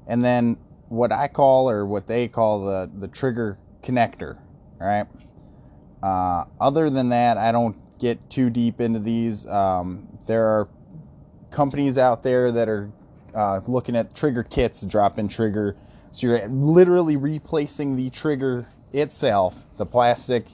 and 0.07 0.23
then 0.23 0.57
what 0.89 1.11
I 1.11 1.27
call 1.27 1.69
or 1.69 1.85
what 1.85 2.07
they 2.07 2.27
call 2.27 2.65
the, 2.65 2.89
the 2.99 3.07
trigger 3.07 3.57
connector. 3.83 4.37
All 4.81 4.87
right. 4.87 5.07
Uh, 6.01 6.45
other 6.59 6.89
than 6.89 7.09
that, 7.09 7.37
I 7.37 7.51
don't 7.51 7.77
get 7.99 8.29
too 8.29 8.49
deep 8.49 8.81
into 8.81 8.99
these. 8.99 9.45
Um, 9.45 10.07
there 10.27 10.45
are 10.45 10.67
companies 11.51 11.97
out 11.97 12.23
there 12.23 12.51
that 12.51 12.67
are 12.67 12.91
uh, 13.33 13.61
looking 13.67 13.95
at 13.95 14.13
trigger 14.13 14.43
kits, 14.43 14.81
drop 14.81 15.19
in 15.19 15.27
trigger 15.27 15.77
so 16.13 16.27
you're 16.27 16.47
literally 16.47 17.15
replacing 17.15 17.95
the 17.95 18.11
trigger 18.11 18.67
itself, 18.93 19.65
the 19.77 19.85
plastic 19.85 20.45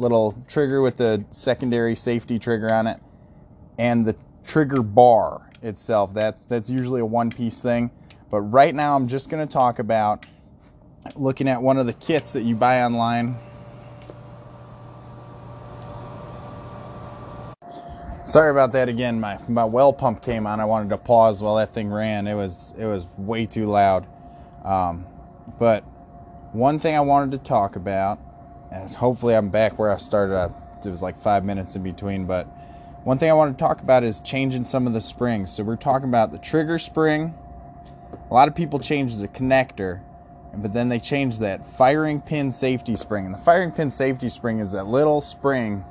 little 0.00 0.42
trigger 0.48 0.80
with 0.82 0.96
the 0.96 1.24
secondary 1.30 1.94
safety 1.94 2.38
trigger 2.38 2.72
on 2.72 2.86
it, 2.86 3.00
and 3.78 4.06
the 4.06 4.16
trigger 4.44 4.82
bar 4.82 5.50
itself. 5.62 6.14
That's 6.14 6.44
that's 6.44 6.70
usually 6.70 7.00
a 7.00 7.06
one-piece 7.06 7.62
thing. 7.62 7.90
But 8.30 8.40
right 8.42 8.74
now 8.74 8.96
I'm 8.96 9.08
just 9.08 9.28
going 9.28 9.46
to 9.46 9.52
talk 9.52 9.78
about 9.78 10.24
looking 11.16 11.48
at 11.48 11.60
one 11.60 11.78
of 11.78 11.86
the 11.86 11.92
kits 11.92 12.32
that 12.32 12.42
you 12.42 12.54
buy 12.54 12.82
online. 12.82 13.38
Sorry 18.24 18.50
about 18.50 18.72
that 18.74 18.88
again. 18.88 19.18
My 19.18 19.38
my 19.48 19.64
well 19.64 19.92
pump 19.92 20.22
came 20.22 20.46
on. 20.46 20.60
I 20.60 20.64
wanted 20.64 20.90
to 20.90 20.98
pause 20.98 21.42
while 21.42 21.56
that 21.56 21.74
thing 21.74 21.90
ran. 21.90 22.28
It 22.28 22.34
was 22.34 22.72
it 22.78 22.86
was 22.86 23.08
way 23.16 23.44
too 23.46 23.66
loud. 23.66 24.06
Um, 24.64 25.04
but 25.58 25.82
one 26.52 26.78
thing 26.78 26.94
I 26.94 27.00
wanted 27.00 27.32
to 27.32 27.38
talk 27.38 27.74
about, 27.76 28.20
and 28.70 28.94
hopefully 28.94 29.34
I'm 29.34 29.48
back 29.48 29.78
where 29.78 29.90
I 29.90 29.96
started. 29.96 30.52
it 30.84 30.88
was 30.88 31.02
like 31.02 31.20
five 31.20 31.44
minutes 31.44 31.76
in 31.76 31.82
between, 31.82 32.26
but 32.26 32.46
one 33.04 33.18
thing 33.18 33.30
I 33.30 33.34
want 33.34 33.56
to 33.56 33.62
talk 33.62 33.80
about 33.80 34.04
is 34.04 34.20
changing 34.20 34.64
some 34.64 34.86
of 34.86 34.92
the 34.92 35.00
springs. 35.00 35.50
So 35.50 35.62
we're 35.62 35.76
talking 35.76 36.08
about 36.08 36.30
the 36.30 36.38
trigger 36.38 36.78
spring. 36.78 37.34
A 38.30 38.34
lot 38.34 38.48
of 38.48 38.54
people 38.54 38.78
change 38.78 39.16
the 39.16 39.28
connector, 39.28 40.00
but 40.54 40.74
then 40.74 40.88
they 40.88 40.98
change 40.98 41.38
that 41.38 41.66
firing 41.76 42.20
pin 42.20 42.52
safety 42.52 42.96
spring. 42.96 43.24
And 43.24 43.34
the 43.34 43.38
firing 43.38 43.72
pin 43.72 43.90
safety 43.90 44.28
spring 44.28 44.58
is 44.58 44.72
that 44.72 44.86
little 44.86 45.20
spring 45.20 45.84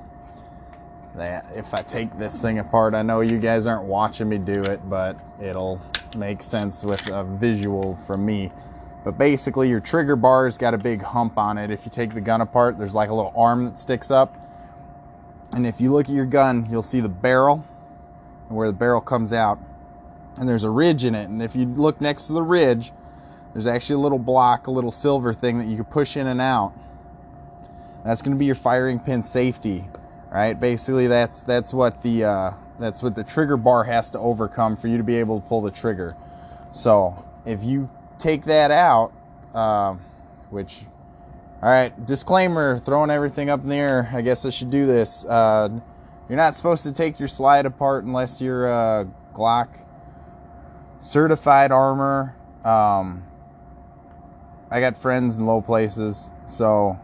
that 1.16 1.52
if 1.56 1.74
I 1.74 1.82
take 1.82 2.18
this 2.18 2.42
thing 2.42 2.60
apart, 2.60 2.94
I 2.94 3.02
know 3.02 3.22
you 3.22 3.40
guys 3.40 3.66
aren't 3.66 3.86
watching 3.86 4.30
me 4.30 4.38
do 4.38 4.62
it, 4.62 4.88
but 4.90 5.20
it'll 5.42 5.82
make 6.16 6.44
sense 6.44 6.84
with 6.84 7.06
a 7.08 7.24
visual 7.24 7.98
from 8.06 8.26
me. 8.26 8.52
But 9.04 9.18
basically, 9.18 9.70
your 9.70 9.80
trigger 9.80 10.16
bar's 10.16 10.58
got 10.58 10.74
a 10.74 10.78
big 10.78 11.02
hump 11.02 11.38
on 11.38 11.58
it. 11.58 11.72
If 11.72 11.86
you 11.86 11.92
take 11.92 12.14
the 12.14 12.22
gun 12.22 12.42
apart, 12.42 12.78
there's 12.78 12.96
like 12.96 13.10
a 13.10 13.14
little 13.14 13.34
arm 13.36 13.66
that 13.66 13.80
sticks 13.80 14.12
up. 14.12 14.36
And 15.54 15.66
if 15.66 15.80
you 15.80 15.92
look 15.92 16.10
at 16.10 16.16
your 16.16 16.26
gun, 16.26 16.68
you'll 16.70 16.84
see 16.84 17.00
the 17.00 17.10
barrel 17.10 17.66
and 18.48 18.58
where 18.58 18.68
the 18.68 18.74
barrel 18.74 19.02
comes 19.02 19.34
out. 19.34 19.60
And 20.38 20.48
there's 20.48 20.64
a 20.64 20.70
ridge 20.70 21.06
in 21.06 21.16
it. 21.16 21.30
And 21.30 21.42
if 21.42 21.56
you 21.56 21.66
look 21.66 22.02
next 22.02 22.28
to 22.28 22.34
the 22.34 22.44
ridge, 22.44 22.92
there's 23.54 23.68
actually 23.68 23.96
a 23.96 24.00
little 24.00 24.20
block, 24.20 24.68
a 24.68 24.72
little 24.72 24.92
silver 24.92 25.34
thing 25.34 25.58
that 25.58 25.68
you 25.68 25.76
can 25.76 25.86
push 25.86 26.18
in 26.18 26.28
and 26.28 26.40
out. 26.40 26.74
That's 28.04 28.22
going 28.22 28.36
to 28.36 28.40
be 28.40 28.46
your 28.46 28.56
firing 28.56 29.00
pin 29.00 29.24
safety, 29.24 29.86
right? 30.32 30.58
Basically, 30.58 31.08
that's 31.08 31.44
that's 31.44 31.74
what 31.74 32.02
the 32.02 32.24
uh, 32.24 32.52
that's 32.80 33.04
what 33.04 33.16
the 33.16 33.24
trigger 33.24 33.58
bar 33.58 33.84
has 33.84 34.10
to 34.12 34.20
overcome 34.20 34.78
for 34.78 34.88
you 34.88 34.98
to 34.98 35.04
be 35.04 35.16
able 35.16 35.42
to 35.42 35.48
pull 35.48 35.62
the 35.62 35.72
trigger. 35.72 36.16
So 36.72 37.26
if 37.46 37.64
you 37.64 37.90
take 38.20 38.46
that 38.46 38.72
out, 38.72 39.12
uh, 39.54 39.96
which, 40.50 40.82
all 41.62 41.70
right, 41.70 42.06
disclaimer, 42.06 42.80
throwing 42.80 43.10
everything 43.10 43.50
up 43.50 43.64
in 43.64 43.70
the 43.70 43.76
air. 43.76 44.10
I 44.14 44.22
guess 44.22 44.46
I 44.46 44.50
should 44.50 44.70
do 44.70 44.86
this. 44.86 45.26
Uh, 45.26 45.70
you're 46.28 46.38
not 46.38 46.56
supposed 46.56 46.84
to 46.84 46.92
take 46.92 47.18
your 47.18 47.28
slide 47.28 47.66
apart 47.66 48.04
unless 48.04 48.40
you're 48.40 48.68
a 48.68 49.08
Glock 49.34 49.70
certified 51.00 51.72
armor. 51.72 52.36
Um, 52.64 53.24
I 54.70 54.80
got 54.80 54.98
friends 54.98 55.38
in 55.38 55.46
low 55.46 55.62
places, 55.62 56.30
so 56.48 57.00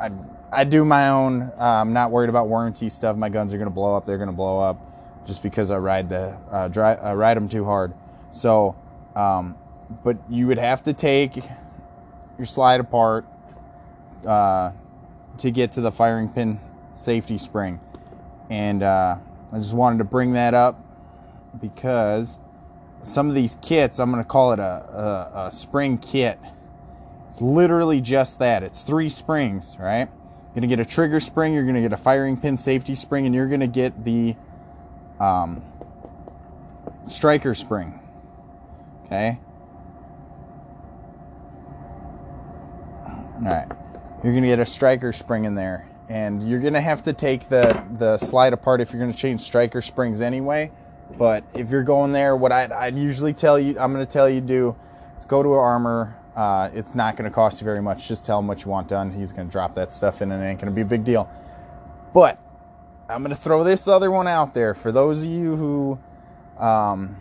I 0.00 0.10
I 0.50 0.64
do 0.64 0.84
my 0.84 1.08
own. 1.08 1.42
Uh, 1.42 1.80
I'm 1.80 1.92
not 1.92 2.10
worried 2.10 2.30
about 2.30 2.48
warranty 2.48 2.88
stuff. 2.88 3.16
My 3.16 3.28
guns 3.28 3.52
are 3.52 3.58
to 3.66 3.74
blow 3.74 3.96
up. 3.96 4.06
They're 4.06 4.18
to 4.28 4.32
blow 4.32 4.60
up 4.60 5.26
just 5.26 5.42
because 5.42 5.70
I 5.70 5.78
ride 5.78 6.08
the 6.08 6.36
uh, 6.50 6.98
I 7.02 7.14
ride 7.14 7.36
them 7.36 7.48
too 7.48 7.64
hard. 7.64 7.92
So, 8.30 8.76
um, 9.14 9.56
but 10.04 10.16
you 10.30 10.46
would 10.46 10.58
have 10.58 10.82
to 10.84 10.92
take 10.92 11.42
your 12.38 12.46
slide 12.46 12.80
apart 12.80 13.26
uh, 14.26 14.72
to 15.38 15.50
get 15.50 15.72
to 15.72 15.80
the 15.80 15.92
firing 15.92 16.28
pin 16.28 16.60
safety 16.94 17.38
spring, 17.38 17.80
and 18.50 18.82
uh, 18.82 19.16
I 19.52 19.58
just 19.58 19.74
wanted 19.74 19.98
to 19.98 20.04
bring 20.04 20.32
that 20.32 20.54
up 20.54 20.78
because 21.60 22.38
some 23.02 23.28
of 23.28 23.34
these 23.34 23.56
kits, 23.60 23.98
I'm 23.98 24.10
going 24.10 24.22
to 24.22 24.28
call 24.28 24.52
it 24.52 24.58
a, 24.58 24.62
a, 24.62 25.46
a 25.46 25.52
spring 25.52 25.98
kit. 25.98 26.38
It's 27.28 27.40
literally 27.40 28.00
just 28.00 28.38
that. 28.38 28.62
It's 28.62 28.82
three 28.82 29.08
springs, 29.08 29.76
right? 29.78 30.08
You're 30.08 30.54
going 30.54 30.62
to 30.62 30.76
get 30.76 30.80
a 30.80 30.84
trigger 30.84 31.20
spring, 31.20 31.54
you're 31.54 31.64
going 31.64 31.74
to 31.74 31.80
get 31.80 31.92
a 31.92 31.96
firing 31.96 32.36
pin 32.36 32.56
safety 32.56 32.94
spring, 32.94 33.26
and 33.26 33.34
you're 33.34 33.48
going 33.48 33.60
to 33.60 33.66
get 33.66 34.04
the 34.04 34.36
um, 35.18 35.62
striker 37.06 37.54
spring. 37.54 37.98
Okay? 39.06 39.38
All 43.44 43.52
right. 43.52 43.68
You're 44.22 44.32
going 44.32 44.42
to 44.42 44.48
get 44.48 44.60
a 44.60 44.66
striker 44.66 45.12
spring 45.12 45.44
in 45.44 45.54
there. 45.54 45.88
And 46.08 46.48
you're 46.48 46.60
going 46.60 46.74
to 46.74 46.80
have 46.80 47.02
to 47.04 47.12
take 47.12 47.48
the, 47.48 47.82
the 47.98 48.18
slide 48.18 48.52
apart 48.52 48.80
if 48.80 48.92
you're 48.92 49.00
going 49.00 49.12
to 49.12 49.18
change 49.18 49.40
striker 49.40 49.80
springs 49.82 50.20
anyway. 50.20 50.70
But 51.16 51.44
if 51.54 51.70
you're 51.70 51.82
going 51.82 52.12
there, 52.12 52.36
what 52.36 52.52
I'd, 52.52 52.72
I'd 52.72 52.96
usually 52.96 53.32
tell 53.32 53.58
you, 53.58 53.78
I'm 53.78 53.92
going 53.92 54.04
to 54.04 54.10
tell 54.10 54.28
you 54.28 54.40
do 54.40 54.76
is 55.16 55.24
go 55.24 55.42
to 55.42 55.52
armor 55.52 56.16
uh, 56.34 56.70
it's 56.72 56.94
not 56.94 57.16
going 57.16 57.28
to 57.28 57.34
cost 57.34 57.60
you 57.60 57.64
very 57.64 57.82
much. 57.82 58.08
Just 58.08 58.24
tell 58.24 58.38
him 58.38 58.46
what 58.46 58.64
you 58.64 58.70
want 58.70 58.88
done. 58.88 59.10
He's 59.10 59.32
going 59.32 59.48
to 59.48 59.52
drop 59.52 59.74
that 59.74 59.92
stuff 59.92 60.22
in 60.22 60.32
and 60.32 60.42
it 60.42 60.46
ain't 60.46 60.60
going 60.60 60.72
to 60.72 60.74
be 60.74 60.80
a 60.80 60.86
big 60.86 61.04
deal. 61.04 61.30
But 62.14 62.38
I'm 63.08 63.22
going 63.22 63.34
to 63.34 63.40
throw 63.40 63.64
this 63.64 63.86
other 63.86 64.10
one 64.10 64.26
out 64.26 64.54
there 64.54 64.74
for 64.74 64.92
those 64.92 65.22
of 65.22 65.28
you 65.28 65.56
who 65.56 65.98
um, 66.58 67.16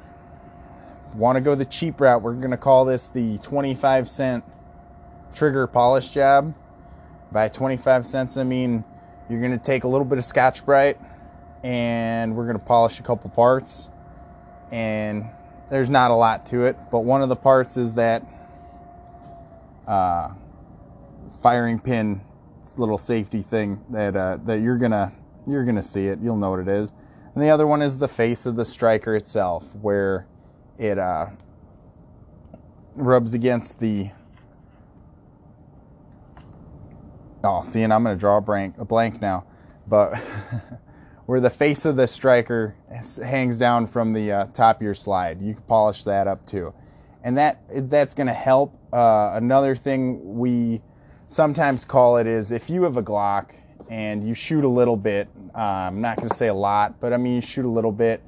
want 1.16 1.36
to 1.36 1.42
go 1.42 1.56
the 1.56 1.66
cheap 1.66 2.00
route. 2.00 2.22
We're 2.22 2.34
going 2.34 2.52
to 2.52 2.58
call 2.58 2.86
this 2.86 3.08
the 3.10 3.38
25 3.40 4.10
cent 4.10 4.44
trigger 5.34 5.68
polish 5.68 6.10
job. 6.10 6.54
By 7.32 7.48
25 7.48 8.06
cents, 8.06 8.38
I 8.38 8.44
mean 8.44 8.84
you're 9.30 9.40
going 9.40 9.58
to 9.58 9.64
take 9.64 9.86
a 9.86 9.88
little 9.88 10.06
bit 10.06 10.18
of 10.18 10.26
Scotch 10.26 10.66
Brite 10.66 10.98
and 11.64 12.36
we're 12.36 12.46
going 12.46 12.60
to 12.60 12.66
polish 12.66 13.00
a 13.00 13.04
couple 13.04 13.30
parts. 13.30 13.90
And 14.72 15.26
there's 15.70 15.90
not 15.90 16.12
a 16.12 16.16
lot 16.16 16.46
to 16.48 16.66
it, 16.66 16.78
but 16.92 17.00
one 17.00 17.22
of 17.22 17.30
the 17.30 17.36
parts 17.36 17.78
is 17.78 17.94
that 17.94 18.26
uh, 19.88 20.34
firing 21.42 21.80
pin 21.80 22.22
little 22.78 22.98
safety 22.98 23.42
thing 23.42 23.84
that 23.90 24.16
uh, 24.16 24.38
that 24.46 24.62
you're 24.62 24.78
gonna 24.78 25.12
you're 25.48 25.66
gonna 25.66 25.84
see 25.84 26.08
it. 26.08 26.20
You'll 26.22 26.38
know 26.38 26.52
what 26.52 26.60
it 26.60 26.68
is. 26.68 26.94
And 27.34 27.44
the 27.44 27.50
other 27.50 27.68
one 27.68 27.82
is 27.82 27.98
the 27.98 28.08
face 28.08 28.46
of 28.46 28.56
the 28.56 28.66
striker 28.66 29.16
itself, 29.16 29.64
where 29.82 30.28
it 30.78 30.98
uh, 30.98 31.28
rubs 32.96 33.34
against 33.34 33.80
the. 33.80 34.12
Oh, 37.44 37.62
see, 37.62 37.84
and 37.84 37.94
I'm 37.94 38.04
gonna 38.04 38.16
draw 38.16 38.38
a 38.38 38.42
blank 38.42 38.76
a 38.78 38.86
blank 38.86 39.22
now, 39.22 39.46
but 39.88 40.16
where 41.26 41.40
the 41.40 41.50
face 41.50 41.86
of 41.86 41.96
the 41.96 42.08
striker 42.08 42.76
hangs 43.24 43.58
down 43.58 43.88
from 43.88 44.14
the 44.14 44.32
uh, 44.32 44.46
top 44.48 44.78
of 44.78 44.82
your 44.82 44.96
slide, 44.96 45.42
you 45.42 45.54
can 45.54 45.64
polish 45.64 46.04
that 46.04 46.28
up 46.28 46.46
too, 46.46 46.74
and 47.24 47.38
that 47.38 47.62
that's 47.90 48.14
gonna 48.14 48.34
help. 48.34 48.78
Uh, 48.94 49.32
another 49.36 49.76
thing 49.76 50.38
we 50.38 50.82
sometimes 51.26 51.86
call 51.86 52.18
it 52.18 52.28
is 52.28 52.52
if 52.52 52.70
you 52.70 52.84
have 52.84 52.98
a 52.98 53.04
Glock 53.04 53.52
and 53.90 54.28
you 54.28 54.34
shoot 54.34 54.64
a 54.64 54.68
little 54.68 54.98
bit, 54.98 55.30
uh, 55.56 55.60
I'm 55.60 56.02
not 56.02 56.18
going 56.18 56.30
to 56.30 56.36
say 56.36 56.48
a 56.48 56.54
lot, 56.54 57.00
but 57.00 57.14
I 57.14 57.18
mean, 57.18 57.36
you 57.36 57.42
shoot 57.42 57.66
a 57.66 57.70
little 57.70 57.92
bit, 57.92 58.22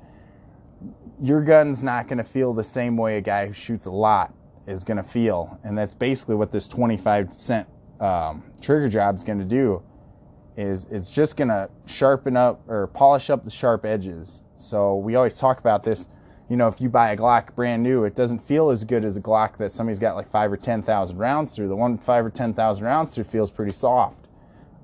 your 1.21 1.41
gun's 1.41 1.83
not 1.83 2.07
going 2.07 2.17
to 2.17 2.23
feel 2.23 2.53
the 2.53 2.63
same 2.63 2.97
way 2.97 3.17
a 3.17 3.21
guy 3.21 3.47
who 3.47 3.53
shoots 3.53 3.85
a 3.85 3.91
lot 3.91 4.33
is 4.67 4.83
going 4.83 4.97
to 4.97 5.03
feel. 5.03 5.59
And 5.63 5.77
that's 5.77 5.93
basically 5.93 6.35
what 6.35 6.51
this 6.51 6.67
25 6.67 7.37
cent 7.37 7.67
um, 7.99 8.43
trigger 8.61 8.89
job 8.89 9.15
is 9.15 9.23
going 9.23 9.39
to 9.39 9.45
do 9.45 9.81
is 10.55 10.85
it's 10.91 11.09
just 11.09 11.35
going 11.35 11.47
to 11.47 11.69
sharpen 11.85 12.37
up 12.37 12.61
or 12.67 12.87
polish 12.87 13.29
up 13.29 13.43
the 13.43 13.51
sharp 13.51 13.85
edges. 13.85 14.43
So 14.57 14.97
we 14.97 15.15
always 15.15 15.37
talk 15.37 15.59
about 15.59 15.83
this. 15.83 16.07
You 16.49 16.57
know, 16.57 16.67
if 16.67 16.79
you 16.79 16.89
buy 16.89 17.11
a 17.11 17.17
Glock 17.17 17.55
brand 17.55 17.81
new, 17.81 18.03
it 18.03 18.15
doesn't 18.15 18.45
feel 18.47 18.69
as 18.69 18.83
good 18.83 19.03
as 19.03 19.17
a 19.17 19.21
Glock 19.21 19.57
that 19.57 19.71
somebody's 19.71 19.99
got 19.99 20.15
like 20.15 20.29
five 20.29 20.51
or 20.51 20.57
10,000 20.57 21.17
rounds 21.17 21.55
through. 21.55 21.69
The 21.69 21.75
one 21.75 21.97
five 21.97 22.25
or 22.25 22.29
10,000 22.29 22.83
rounds 22.83 23.15
through 23.15 23.23
feels 23.23 23.49
pretty 23.49 23.71
soft. 23.71 24.27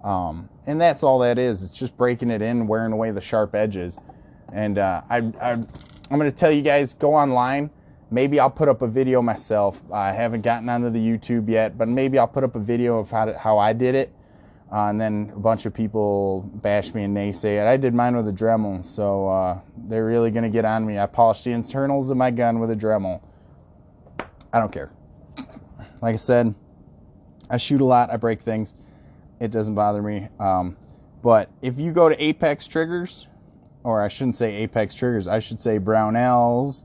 Um, 0.03 0.49
and 0.65 0.79
that's 0.79 1.03
all 1.03 1.19
that 1.19 1.37
is. 1.37 1.61
It's 1.61 1.77
just 1.77 1.95
breaking 1.97 2.31
it 2.31 2.41
in, 2.41 2.65
wearing 2.67 2.93
away 2.93 3.11
the 3.11 3.21
sharp 3.21 3.53
edges. 3.53 3.97
And 4.53 4.77
uh, 4.77 5.01
I, 5.09 5.17
I, 5.17 5.51
I'm 5.51 5.67
going 6.09 6.21
to 6.21 6.31
tell 6.31 6.51
you 6.51 6.61
guys 6.61 6.93
go 6.93 7.13
online. 7.13 7.69
Maybe 8.11 8.39
I'll 8.39 8.49
put 8.49 8.69
up 8.69 8.81
a 8.81 8.87
video 8.87 9.21
myself. 9.21 9.81
I 9.91 10.11
haven't 10.11 10.41
gotten 10.41 10.67
onto 10.67 10.89
the 10.89 10.99
YouTube 10.99 11.47
yet, 11.49 11.77
but 11.77 11.87
maybe 11.87 12.17
I'll 12.17 12.27
put 12.27 12.43
up 12.43 12.55
a 12.55 12.59
video 12.59 12.97
of 12.97 13.11
how, 13.11 13.25
to, 13.25 13.37
how 13.37 13.57
I 13.57 13.73
did 13.73 13.95
it 13.95 14.13
uh, 14.71 14.85
and 14.85 15.01
then 15.01 15.31
a 15.35 15.39
bunch 15.39 15.65
of 15.65 15.73
people 15.73 16.49
bash 16.55 16.93
me 16.93 17.03
and 17.03 17.15
naysay 17.15 17.59
it. 17.59 17.67
I 17.67 17.75
did 17.77 17.93
mine 17.93 18.15
with 18.15 18.27
a 18.27 18.31
Dremel, 18.31 18.85
so 18.85 19.27
uh, 19.27 19.59
they're 19.75 20.05
really 20.05 20.29
going 20.29 20.43
to 20.43 20.49
get 20.49 20.63
on 20.63 20.85
me. 20.85 20.99
I 20.99 21.07
polished 21.07 21.43
the 21.43 21.51
internals 21.51 22.09
of 22.11 22.17
my 22.17 22.29
gun 22.29 22.59
with 22.59 22.69
a 22.69 22.75
Dremel. 22.75 23.21
I 24.53 24.59
don't 24.59 24.71
care. 24.71 24.91
Like 26.01 26.13
I 26.13 26.17
said, 26.17 26.53
I 27.49 27.57
shoot 27.57 27.81
a 27.81 27.85
lot, 27.85 28.11
I 28.11 28.17
break 28.17 28.41
things. 28.41 28.75
It 29.39 29.51
doesn't 29.51 29.73
bother 29.73 30.01
me. 30.01 30.27
Um, 30.39 30.77
but 31.23 31.49
if 31.61 31.79
you 31.79 31.91
go 31.91 32.07
to 32.07 32.23
Apex 32.23 32.67
Triggers, 32.67 33.27
or 33.83 34.01
I 34.01 34.07
shouldn't 34.07 34.35
say 34.35 34.53
Apex 34.55 34.93
Triggers, 34.93 35.27
I 35.27 35.39
should 35.39 35.59
say 35.59 35.79
Brownells, 35.79 36.83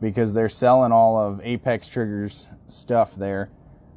because 0.00 0.34
they're 0.34 0.48
selling 0.48 0.92
all 0.92 1.18
of 1.18 1.40
Apex 1.42 1.88
Triggers 1.88 2.46
stuff 2.68 3.14
there. 3.16 3.50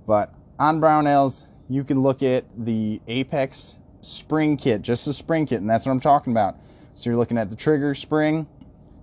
But 0.07 0.33
on 0.57 0.79
Brownells, 0.79 1.43
you 1.69 1.83
can 1.83 2.01
look 2.01 2.23
at 2.23 2.45
the 2.57 3.01
Apex 3.07 3.75
spring 4.01 4.57
kit, 4.57 4.81
just 4.81 5.05
the 5.05 5.13
spring 5.13 5.45
kit, 5.45 5.61
and 5.61 5.69
that's 5.69 5.85
what 5.85 5.91
I'm 5.91 5.99
talking 5.99 6.33
about. 6.33 6.57
So 6.95 7.09
you're 7.09 7.17
looking 7.17 7.37
at 7.37 7.49
the 7.49 7.55
trigger 7.55 7.93
spring, 7.95 8.47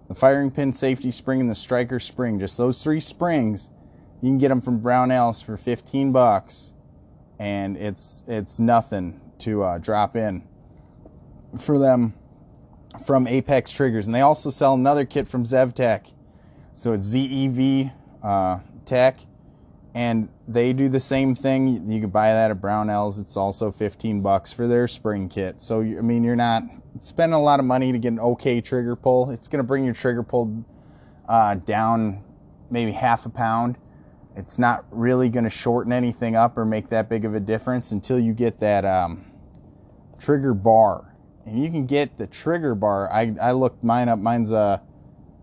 the 0.08 0.14
firing 0.14 0.50
pin 0.50 0.72
safety 0.72 1.10
spring, 1.10 1.40
and 1.40 1.50
the 1.50 1.54
striker 1.54 2.00
spring. 2.00 2.38
Just 2.38 2.58
those 2.58 2.82
three 2.82 3.00
springs, 3.00 3.70
you 4.20 4.30
can 4.30 4.38
get 4.38 4.48
them 4.48 4.60
from 4.60 4.80
Brownells 4.80 5.44
for 5.44 5.56
15 5.56 6.12
bucks, 6.12 6.72
and 7.38 7.76
it's 7.76 8.24
it's 8.26 8.58
nothing 8.58 9.20
to 9.38 9.62
uh, 9.62 9.78
drop 9.78 10.16
in 10.16 10.42
for 11.58 11.78
them 11.78 12.14
from 13.04 13.26
Apex 13.26 13.70
Triggers. 13.70 14.06
And 14.06 14.14
they 14.14 14.20
also 14.20 14.50
sell 14.50 14.74
another 14.74 15.04
kit 15.04 15.28
from 15.28 15.44
ZevTech. 15.44 16.12
So 16.76 16.92
it's 16.92 17.10
ZEV 17.10 17.90
uh, 18.22 18.58
Tech 18.84 19.20
and 19.94 20.28
they 20.46 20.74
do 20.74 20.90
the 20.90 21.00
same 21.00 21.34
thing. 21.34 21.90
You 21.90 22.02
can 22.02 22.10
buy 22.10 22.34
that 22.34 22.50
at 22.50 22.60
Brownells. 22.60 23.18
It's 23.18 23.34
also 23.34 23.72
15 23.72 24.20
bucks 24.20 24.52
for 24.52 24.68
their 24.68 24.86
spring 24.86 25.30
kit. 25.30 25.62
So 25.62 25.80
I 25.80 26.02
mean, 26.02 26.22
you're 26.22 26.36
not 26.36 26.64
spending 27.00 27.32
a 27.32 27.40
lot 27.40 27.60
of 27.60 27.64
money 27.64 27.92
to 27.92 27.98
get 27.98 28.12
an 28.12 28.20
okay 28.20 28.60
trigger 28.60 28.94
pull. 28.94 29.30
It's 29.30 29.48
going 29.48 29.60
to 29.60 29.64
bring 29.64 29.86
your 29.86 29.94
trigger 29.94 30.22
pull 30.22 30.66
uh, 31.26 31.54
down 31.54 32.22
maybe 32.70 32.92
half 32.92 33.24
a 33.24 33.30
pound. 33.30 33.78
It's 34.36 34.58
not 34.58 34.84
really 34.90 35.30
going 35.30 35.44
to 35.44 35.50
shorten 35.50 35.94
anything 35.94 36.36
up 36.36 36.58
or 36.58 36.66
make 36.66 36.90
that 36.90 37.08
big 37.08 37.24
of 37.24 37.34
a 37.34 37.40
difference 37.40 37.92
until 37.92 38.18
you 38.18 38.34
get 38.34 38.60
that 38.60 38.84
um, 38.84 39.24
trigger 40.18 40.52
bar. 40.52 41.16
And 41.46 41.58
you 41.58 41.70
can 41.70 41.86
get 41.86 42.18
the 42.18 42.26
trigger 42.26 42.74
bar. 42.74 43.10
I, 43.10 43.34
I 43.40 43.52
looked 43.52 43.82
mine 43.82 44.10
up. 44.10 44.18
Mine's 44.18 44.52
a, 44.52 44.82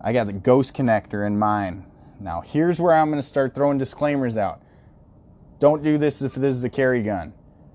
I 0.04 0.14
got 0.14 0.28
the 0.28 0.34
ghost 0.34 0.76
connector 0.76 1.26
in 1.26 1.40
mine 1.40 1.86
now, 2.24 2.42
here's 2.42 2.80
where 2.80 2.96
I'm 2.96 3.10
going 3.10 3.22
to 3.22 3.28
start 3.28 3.54
throwing 3.54 3.78
disclaimers 3.78 4.38
out. 4.38 4.62
Don't 5.60 5.84
do 5.84 5.98
this 5.98 6.22
if 6.22 6.34
this 6.34 6.56
is 6.56 6.64
a 6.64 6.70
carry 6.70 7.04
gun, 7.04 7.34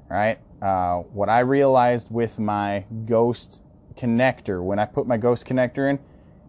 right? 0.08 0.38
Uh, 0.62 1.02
what 1.12 1.28
I 1.28 1.40
realized 1.40 2.10
with 2.10 2.38
my 2.38 2.84
Ghost 3.04 3.62
connector, 3.94 4.62
when 4.62 4.78
I 4.78 4.86
put 4.86 5.06
my 5.06 5.18
Ghost 5.18 5.46
connector 5.46 5.90
in, 5.90 5.98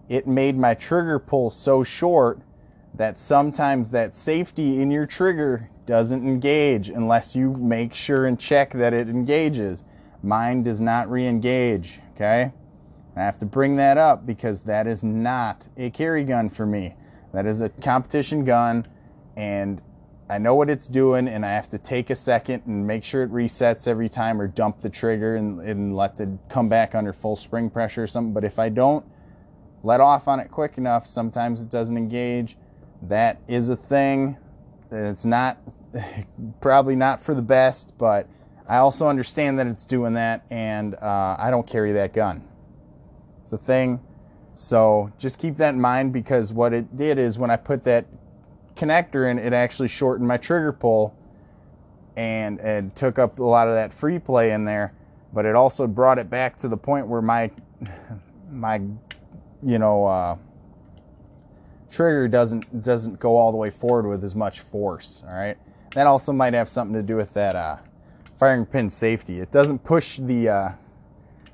it 0.07 0.27
made 0.27 0.57
my 0.57 0.73
trigger 0.73 1.19
pull 1.19 1.49
so 1.49 1.83
short 1.83 2.39
that 2.95 3.19
sometimes 3.19 3.91
that 3.91 4.15
safety 4.15 4.81
in 4.81 4.89
your 4.89 5.05
trigger 5.05 5.69
doesn't 5.85 6.25
engage 6.25 6.89
unless 6.89 7.35
you 7.35 7.53
make 7.53 7.93
sure 7.93 8.25
and 8.27 8.39
check 8.39 8.71
that 8.71 8.93
it 8.93 9.09
engages. 9.09 9.83
Mine 10.23 10.63
does 10.63 10.79
not 10.81 11.09
re-engage, 11.11 11.99
okay? 12.15 12.51
I 13.19 13.23
have 13.23 13.39
to 13.39 13.45
bring 13.45 13.75
that 13.77 13.97
up 13.97 14.25
because 14.25 14.61
that 14.63 14.87
is 14.87 15.03
not 15.03 15.65
a 15.77 15.89
carry 15.89 16.23
gun 16.23 16.49
for 16.49 16.65
me. 16.65 16.95
That 17.33 17.45
is 17.45 17.61
a 17.61 17.69
competition 17.69 18.43
gun, 18.45 18.85
and 19.35 19.81
I 20.29 20.37
know 20.37 20.55
what 20.55 20.69
it's 20.69 20.87
doing, 20.87 21.27
and 21.27 21.45
I 21.45 21.49
have 21.49 21.69
to 21.71 21.77
take 21.77 22.09
a 22.11 22.15
second 22.15 22.63
and 22.65 22.85
make 22.85 23.03
sure 23.03 23.23
it 23.23 23.31
resets 23.31 23.87
every 23.87 24.09
time 24.09 24.39
or 24.39 24.47
dump 24.47 24.81
the 24.81 24.89
trigger 24.89 25.35
and, 25.35 25.59
and 25.61 25.95
let 25.95 26.19
it 26.19 26.29
come 26.49 26.69
back 26.69 26.95
under 26.95 27.13
full 27.13 27.35
spring 27.35 27.69
pressure 27.69 28.03
or 28.03 28.07
something. 28.07 28.33
But 28.33 28.43
if 28.43 28.59
I 28.59 28.69
don't 28.69 29.05
let 29.83 30.01
off 30.01 30.27
on 30.27 30.39
it 30.39 30.51
quick 30.51 30.77
enough, 30.77 31.07
sometimes 31.07 31.61
it 31.61 31.69
doesn't 31.69 31.97
engage. 31.97 32.57
That 33.03 33.41
is 33.47 33.69
a 33.69 33.75
thing. 33.75 34.37
It's 34.91 35.25
not 35.25 35.57
probably 36.61 36.95
not 36.95 37.23
for 37.23 37.33
the 37.33 37.41
best, 37.41 37.97
but 37.97 38.27
I 38.67 38.77
also 38.77 39.07
understand 39.07 39.57
that 39.59 39.67
it's 39.67 39.85
doing 39.85 40.13
that, 40.13 40.45
and 40.51 40.95
uh, 40.95 41.35
I 41.39 41.49
don't 41.49 41.65
carry 41.65 41.91
that 41.93 42.13
gun. 42.13 42.48
It's 43.49 43.53
a 43.53 43.65
thing. 43.65 43.99
So 44.55 45.11
just 45.17 45.39
keep 45.39 45.57
that 45.57 45.73
in 45.73 45.81
mind 45.81 46.13
because 46.13 46.53
what 46.53 46.71
it 46.71 46.95
did 46.95 47.17
is 47.17 47.39
when 47.39 47.49
I 47.49 47.55
put 47.55 47.83
that 47.85 48.05
connector 48.75 49.31
in, 49.31 49.39
it 49.39 49.53
actually 49.53 49.87
shortened 49.87 50.27
my 50.27 50.37
trigger 50.37 50.71
pull 50.71 51.15
and 52.15 52.59
it 52.59 52.95
took 52.95 53.17
up 53.17 53.39
a 53.39 53.43
lot 53.43 53.67
of 53.67 53.73
that 53.73 53.91
free 53.91 54.19
play 54.19 54.51
in 54.51 54.65
there. 54.65 54.93
But 55.33 55.47
it 55.47 55.55
also 55.55 55.87
brought 55.87 56.19
it 56.19 56.29
back 56.29 56.57
to 56.59 56.67
the 56.67 56.77
point 56.77 57.07
where 57.07 57.23
my 57.23 57.49
my 58.51 58.81
you 59.63 59.79
know 59.79 60.05
uh, 60.05 60.37
trigger 61.91 62.27
doesn't 62.27 62.83
doesn't 62.83 63.19
go 63.19 63.35
all 63.35 63.51
the 63.51 63.57
way 63.57 63.71
forward 63.71 64.07
with 64.07 64.23
as 64.23 64.35
much 64.35 64.59
force. 64.59 65.23
All 65.27 65.33
right, 65.33 65.57
that 65.95 66.05
also 66.05 66.33
might 66.33 66.53
have 66.53 66.69
something 66.69 66.93
to 66.93 67.01
do 67.01 67.15
with 67.15 67.33
that 67.33 67.55
uh, 67.55 67.77
firing 68.37 68.67
pin 68.67 68.91
safety. 68.91 69.39
It 69.39 69.51
doesn't 69.51 69.83
push 69.83 70.17
the 70.17 70.49
uh, 70.49 70.71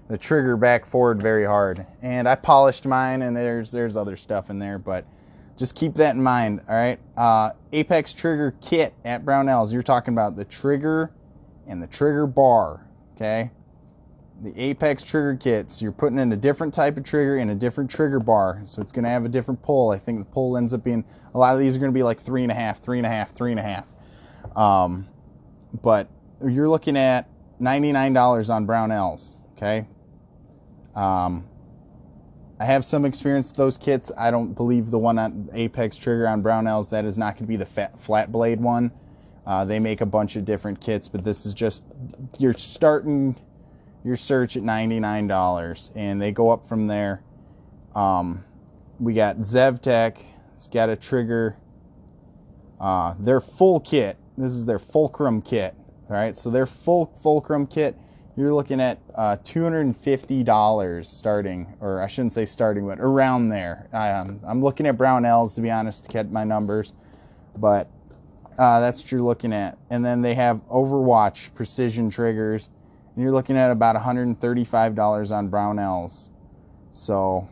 the 0.07 0.17
trigger 0.17 0.55
back 0.55 0.85
forward 0.85 1.21
very 1.21 1.45
hard. 1.45 1.85
And 2.01 2.27
I 2.27 2.35
polished 2.35 2.85
mine, 2.85 3.21
and 3.21 3.35
there's 3.35 3.71
there's 3.71 3.97
other 3.97 4.17
stuff 4.17 4.49
in 4.49 4.59
there, 4.59 4.77
but 4.77 5.05
just 5.57 5.75
keep 5.75 5.95
that 5.95 6.15
in 6.15 6.23
mind. 6.23 6.61
All 6.69 6.75
right, 6.75 6.99
uh, 7.17 7.51
Apex 7.71 8.13
trigger 8.13 8.55
kit 8.61 8.93
at 9.03 9.25
Brownells. 9.25 9.71
You're 9.73 9.83
talking 9.83 10.13
about 10.13 10.35
the 10.35 10.45
trigger 10.45 11.11
and 11.67 11.81
the 11.81 11.87
trigger 11.87 12.27
bar. 12.27 12.85
Okay, 13.15 13.51
the 14.41 14.53
Apex 14.59 15.03
trigger 15.03 15.35
kits. 15.35 15.81
You're 15.81 15.91
putting 15.91 16.19
in 16.19 16.31
a 16.31 16.37
different 16.37 16.73
type 16.73 16.97
of 16.97 17.03
trigger 17.03 17.37
and 17.37 17.51
a 17.51 17.55
different 17.55 17.89
trigger 17.89 18.19
bar, 18.19 18.61
so 18.63 18.81
it's 18.81 18.91
going 18.91 19.05
to 19.05 19.09
have 19.09 19.25
a 19.25 19.29
different 19.29 19.61
pull. 19.61 19.91
I 19.91 19.97
think 19.97 20.19
the 20.19 20.25
pull 20.25 20.57
ends 20.57 20.73
up 20.73 20.83
being 20.83 21.03
a 21.33 21.39
lot 21.39 21.53
of 21.53 21.59
these 21.59 21.75
are 21.75 21.79
going 21.79 21.91
to 21.91 21.95
be 21.97 22.03
like 22.03 22.19
three 22.19 22.43
and 22.43 22.51
a 22.51 22.55
half, 22.55 22.81
three 22.81 22.97
and 22.97 23.05
a 23.05 23.09
half, 23.09 23.31
three 23.31 23.51
and 23.51 23.59
a 23.59 23.63
half. 23.63 23.85
Um, 24.55 25.07
but 25.81 26.09
you're 26.45 26.69
looking 26.69 26.97
at 26.97 27.29
$99 27.61 28.49
on 28.53 28.67
Brownells. 28.67 29.35
Okay, 29.57 29.85
um, 30.95 31.47
I 32.59 32.65
have 32.65 32.85
some 32.85 33.03
experience 33.03 33.49
with 33.49 33.57
those 33.57 33.77
kits. 33.77 34.11
I 34.17 34.31
don't 34.31 34.53
believe 34.53 34.89
the 34.89 34.99
one 34.99 35.19
on 35.19 35.49
Apex 35.53 35.97
Trigger 35.97 36.27
on 36.27 36.41
Brownells, 36.41 36.89
that 36.91 37.03
is 37.03 37.17
not 37.17 37.35
going 37.35 37.45
to 37.45 37.47
be 37.47 37.57
the 37.57 37.65
fat, 37.65 38.01
flat 38.01 38.31
blade 38.31 38.61
one. 38.61 38.91
Uh, 39.45 39.65
they 39.65 39.79
make 39.79 40.01
a 40.01 40.05
bunch 40.05 40.35
of 40.37 40.45
different 40.45 40.79
kits, 40.79 41.07
but 41.07 41.23
this 41.23 41.45
is 41.45 41.53
just, 41.53 41.83
you're 42.39 42.53
starting 42.53 43.35
your 44.03 44.15
search 44.15 44.55
at 44.55 44.63
$99 44.63 45.91
and 45.95 46.21
they 46.21 46.31
go 46.31 46.49
up 46.49 46.67
from 46.67 46.87
there. 46.87 47.21
Um, 47.93 48.43
we 48.99 49.13
got 49.13 49.37
ZevTech, 49.37 50.17
it's 50.55 50.67
got 50.67 50.89
a 50.89 50.95
trigger. 50.95 51.57
Uh, 52.79 53.15
their 53.19 53.41
full 53.41 53.79
kit, 53.81 54.17
this 54.37 54.51
is 54.51 54.65
their 54.65 54.79
Fulcrum 54.79 55.41
kit, 55.41 55.75
all 56.09 56.15
right? 56.15 56.37
So 56.37 56.49
their 56.49 56.65
full 56.65 57.13
Fulcrum 57.21 57.67
kit 57.67 57.97
you're 58.37 58.53
looking 58.53 58.81
at 58.81 58.99
uh, 59.15 59.37
$250 59.43 61.05
starting, 61.05 61.73
or 61.79 62.01
I 62.01 62.07
shouldn't 62.07 62.33
say 62.33 62.45
starting, 62.45 62.85
but 62.85 62.99
around 62.99 63.49
there. 63.49 63.87
Um, 63.93 64.41
I'm 64.45 64.61
looking 64.61 64.85
at 64.87 64.97
Brownells 64.97 65.55
to 65.55 65.61
be 65.61 65.71
honest 65.71 66.03
to 66.05 66.09
get 66.09 66.31
my 66.31 66.43
numbers, 66.43 66.93
but 67.57 67.89
uh, 68.57 68.79
that's 68.81 69.01
what 69.01 69.11
you're 69.11 69.21
looking 69.21 69.53
at. 69.53 69.77
And 69.89 70.03
then 70.03 70.21
they 70.21 70.33
have 70.33 70.57
Overwatch 70.69 71.53
precision 71.53 72.09
triggers, 72.09 72.69
and 73.15 73.23
you're 73.23 73.31
looking 73.31 73.55
at 73.57 73.71
about 73.71 73.95
$135 73.95 75.31
on 75.31 75.49
Brownells. 75.49 76.29
So 76.91 77.47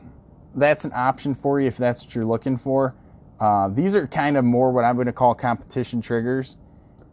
that's 0.55 0.83
an 0.83 0.91
option 0.93 1.33
for 1.33 1.61
you 1.61 1.67
if 1.67 1.77
that's 1.77 2.03
what 2.03 2.15
you're 2.15 2.25
looking 2.25 2.57
for. 2.57 2.93
Uh, 3.39 3.69
these 3.69 3.95
are 3.95 4.07
kind 4.07 4.37
of 4.37 4.43
more 4.43 4.71
what 4.71 4.83
I'm 4.83 4.95
going 4.95 5.07
to 5.07 5.13
call 5.13 5.33
competition 5.33 6.01
triggers, 6.01 6.57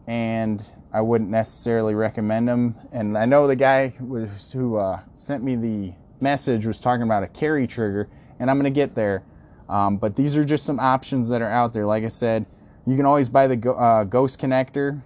and 0.07 0.65
I 0.93 1.01
wouldn't 1.01 1.29
necessarily 1.29 1.95
recommend 1.95 2.47
them. 2.47 2.75
And 2.91 3.17
I 3.17 3.25
know 3.25 3.47
the 3.47 3.55
guy 3.55 3.89
who 3.89 4.75
uh, 4.75 4.99
sent 5.15 5.43
me 5.43 5.55
the 5.55 5.93
message 6.19 6.65
was 6.65 6.79
talking 6.79 7.03
about 7.03 7.23
a 7.23 7.27
carry 7.27 7.67
trigger, 7.67 8.09
and 8.39 8.49
I'm 8.49 8.57
going 8.57 8.71
to 8.71 8.75
get 8.75 8.95
there. 8.95 9.23
Um, 9.69 9.97
but 9.97 10.15
these 10.15 10.37
are 10.37 10.43
just 10.43 10.65
some 10.65 10.79
options 10.79 11.29
that 11.29 11.41
are 11.41 11.49
out 11.49 11.71
there. 11.71 11.85
Like 11.85 12.03
I 12.03 12.09
said, 12.09 12.45
You 12.85 12.97
can 12.97 13.05
always 13.05 13.29
buy 13.29 13.47
the 13.47 13.71
uh, 13.71 14.03
Ghost 14.03 14.39
connector. 14.39 15.01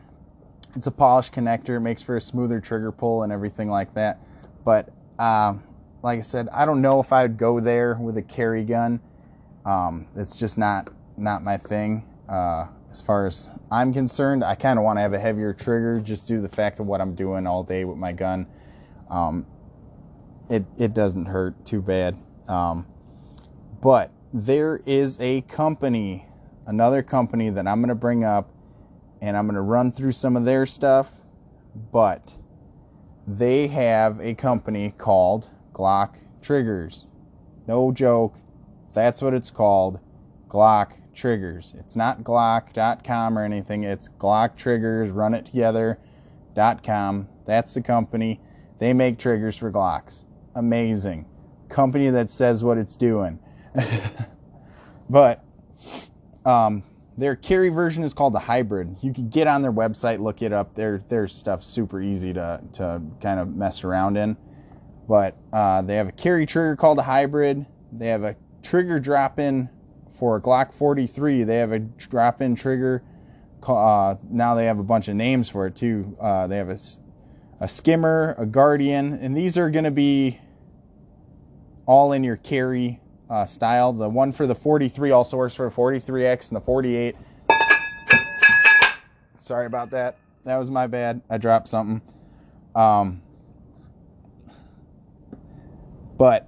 It's 0.76 0.88
a 0.88 0.92
polished 0.92 1.34
connector. 1.34 1.78
It 1.78 1.82
makes 1.82 2.02
for 2.02 2.18
a 2.18 2.22
smoother 2.22 2.60
trigger 2.60 2.92
pull 2.92 3.24
and 3.24 3.32
everything 3.32 3.70
like 3.70 3.94
that. 3.94 4.20
But 4.64 4.90
um, 5.20 5.64
like 6.02 6.20
I 6.20 6.22
said, 6.22 6.50
I 6.50 6.66
don't 6.66 6.82
know 6.82 7.00
if 7.00 7.14
I 7.14 7.24
would 7.24 7.38
go 7.38 7.60
there 7.60 7.96
with 7.96 8.18
a 8.18 8.22
carry 8.22 8.64
gun. 8.64 9.00
Um, 9.66 10.08
it's 10.16 10.36
just 10.36 10.58
not 10.58 10.90
not 11.18 11.44
my 11.44 11.58
thing. 11.58 12.04
Uh, 12.28 12.68
as 12.96 13.02
far 13.02 13.28
as 13.28 13.50
I'm 13.70 13.92
concerned, 13.92 14.42
I 14.42 14.56
kind 14.56 14.80
of 14.80 14.86
want 14.86 14.96
to 14.96 15.02
have 15.02 15.12
a 15.12 15.20
heavier 15.20 15.52
trigger 15.52 16.00
just 16.00 16.28
due 16.28 16.38
to 16.38 16.42
the 16.42 16.48
fact 16.48 16.80
of 16.80 16.86
what 16.86 17.02
I'm 17.02 17.14
doing 17.14 17.46
all 17.46 17.62
day 17.62 17.84
with 17.84 17.98
my 17.98 18.14
gun. 18.14 18.48
Um, 19.10 19.46
it 20.50 20.64
it 20.78 20.94
doesn't 20.94 21.26
hurt 21.26 21.66
too 21.66 21.82
bad. 21.82 22.18
Um, 22.48 22.86
but 23.82 24.12
there 24.34 24.80
is 24.86 25.20
a 25.20 25.42
company, 25.42 26.26
another 26.68 27.04
company 27.04 27.50
that 27.50 27.68
I'm 27.68 27.82
going 27.82 27.90
to 27.90 27.96
bring 27.96 28.24
up, 28.24 28.50
and 29.20 29.36
I'm 29.36 29.46
going 29.46 29.56
to 29.56 29.62
run 29.62 29.92
through 29.92 30.14
some 30.14 30.38
of 30.38 30.46
their 30.46 30.66
stuff. 30.66 31.12
But 31.92 32.32
they 33.28 33.68
have 33.68 34.22
a 34.22 34.36
company 34.36 34.94
called 34.98 35.50
Glock 35.74 36.16
Triggers. 36.42 37.08
No 37.68 37.92
joke. 37.92 38.38
That's 38.94 39.22
what 39.22 39.34
it's 39.34 39.52
called. 39.52 40.00
Glock 40.48 40.94
Triggers. 41.16 41.74
It's 41.80 41.96
not 41.96 42.24
Glock.com 42.24 43.38
or 43.38 43.44
anything. 43.44 43.84
It's 43.84 44.10
Glock 44.20 44.56
Triggers. 44.56 45.10
Run 45.10 45.34
it 45.34 45.46
together.com. 45.46 47.28
That's 47.46 47.74
the 47.74 47.82
company. 47.82 48.42
They 48.80 48.94
make 48.94 49.18
triggers 49.18 49.58
for 49.58 49.72
Glocks. 49.72 50.26
Amazing. 50.54 51.26
Company 51.70 52.10
that 52.10 52.30
says 52.30 52.64
what 52.64 52.78
it's 52.78 52.96
doing. 52.96 53.40
but 55.10 55.44
um, 56.46 56.84
their 57.18 57.36
carry 57.36 57.70
version 57.70 58.04
is 58.04 58.14
called 58.14 58.34
the 58.34 58.40
hybrid. 58.40 58.98
You 59.02 59.14
can 59.14 59.30
get 59.30 59.48
on 59.48 59.62
their 59.62 59.72
website, 59.72 60.20
look 60.20 60.42
it 60.42 60.52
up. 60.52 60.76
Their 60.76 61.04
their 61.10 61.28
stuff's 61.28 61.68
super 61.68 62.02
easy 62.02 62.34
to 62.34 62.62
to 62.74 63.02
kind 63.22 63.40
of 63.40 63.56
mess 63.56 63.84
around 63.84 64.18
in. 64.18 64.38
But 65.08 65.38
uh, 65.54 65.82
they 65.84 65.96
have 65.96 66.08
a 66.08 66.12
carry 66.12 66.46
trigger 66.46 66.76
called 66.76 67.00
a 67.00 67.04
hybrid. 67.04 67.66
They 67.92 68.08
have 68.08 68.24
a 68.24 68.36
trigger 68.64 69.00
drop 69.00 69.40
in 69.40 69.70
for 70.18 70.38
a 70.38 70.42
Glock 70.42 70.74
43. 70.74 71.44
They 71.44 71.58
have 71.58 71.72
a 71.72 71.80
drop 71.80 72.42
in 72.42 72.56
trigger. 72.56 73.04
Uh, 73.64 74.16
now 74.30 74.54
they 74.56 74.66
have 74.66 74.80
a 74.80 74.84
bunch 74.84 75.08
of 75.08 75.16
names 75.16 75.50
for 75.50 75.68
it 75.68 75.76
too. 75.76 76.16
Uh, 76.20 76.48
they 76.48 76.58
have 76.58 76.70
a, 76.70 76.78
a 77.60 77.68
skimmer, 77.68 78.36
a 78.38 78.46
guardian, 78.46 79.14
and 79.14 79.36
these 79.36 79.58
are 79.58 79.70
going 79.70 79.86
to 79.86 79.92
be 79.92 80.40
all 81.86 82.14
in 82.14 82.24
your 82.24 82.38
carry 82.38 83.00
uh, 83.30 83.46
style. 83.46 83.94
The 83.94 84.08
one 84.08 84.32
for 84.32 84.48
the 84.48 84.56
43 84.56 85.12
also 85.12 85.38
works 85.38 85.56
for 85.56 85.70
the 85.70 85.76
43X 85.76 86.50
and 86.50 86.58
the 86.58 86.62
48. 86.62 87.16
Sorry 89.40 89.66
about 89.66 89.92
that. 89.92 90.18
That 90.44 90.58
was 90.58 90.70
my 90.70 90.88
bad. 90.88 91.22
I 91.30 91.38
dropped 91.38 91.68
something. 91.68 92.02
Um, 92.76 93.22
but 96.18 96.48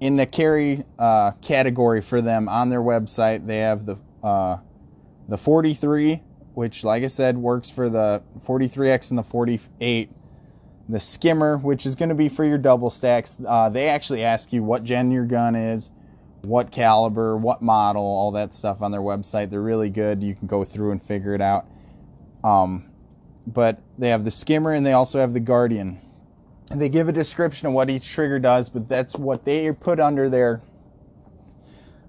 in 0.00 0.16
the 0.16 0.26
carry 0.26 0.84
uh, 0.98 1.32
category 1.42 2.00
for 2.00 2.20
them 2.20 2.48
on 2.48 2.68
their 2.68 2.80
website, 2.80 3.46
they 3.46 3.58
have 3.58 3.86
the 3.86 3.98
uh, 4.22 4.58
the 5.28 5.38
43, 5.38 6.22
which, 6.54 6.82
like 6.82 7.04
I 7.04 7.06
said, 7.06 7.38
works 7.38 7.70
for 7.70 7.88
the 7.88 8.22
43X 8.44 9.10
and 9.10 9.18
the 9.18 9.22
48 9.22 10.10
the 10.90 11.00
skimmer, 11.00 11.56
which 11.56 11.86
is 11.86 11.94
going 11.94 12.08
to 12.08 12.14
be 12.14 12.28
for 12.28 12.44
your 12.44 12.58
double 12.58 12.90
stacks. 12.90 13.38
Uh, 13.46 13.68
they 13.68 13.88
actually 13.88 14.24
ask 14.24 14.52
you 14.52 14.62
what 14.62 14.82
gen 14.82 15.10
your 15.10 15.24
gun 15.24 15.54
is, 15.54 15.90
what 16.42 16.72
caliber, 16.72 17.36
what 17.36 17.62
model, 17.62 18.02
all 18.02 18.32
that 18.32 18.52
stuff 18.52 18.82
on 18.82 18.90
their 18.90 19.00
website. 19.00 19.50
They're 19.50 19.62
really 19.62 19.90
good. 19.90 20.22
You 20.22 20.34
can 20.34 20.48
go 20.48 20.64
through 20.64 20.90
and 20.90 21.02
figure 21.02 21.34
it 21.34 21.40
out. 21.40 21.66
Um, 22.42 22.90
but 23.46 23.80
they 23.98 24.08
have 24.08 24.24
the 24.24 24.30
skimmer 24.30 24.72
and 24.72 24.84
they 24.84 24.92
also 24.92 25.20
have 25.20 25.32
the 25.32 25.40
guardian. 25.40 26.00
They 26.70 26.88
give 26.88 27.08
a 27.08 27.12
description 27.12 27.66
of 27.66 27.74
what 27.74 27.90
each 27.90 28.08
trigger 28.08 28.38
does, 28.38 28.68
but 28.68 28.88
that's 28.88 29.16
what 29.16 29.44
they 29.44 29.72
put 29.72 29.98
under 29.98 30.28
their 30.28 30.62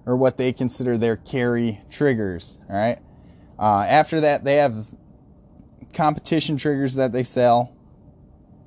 or 0.06 0.16
what 0.16 0.36
they 0.36 0.52
consider 0.52 0.96
their 0.98 1.16
carry 1.16 1.80
triggers. 1.90 2.58
All 2.68 2.76
right. 2.76 2.98
Uh, 3.58 3.84
after 3.88 4.20
that, 4.20 4.44
they 4.44 4.56
have 4.56 4.86
competition 5.92 6.56
triggers 6.56 6.94
that 6.94 7.12
they 7.12 7.22
sell. 7.22 7.74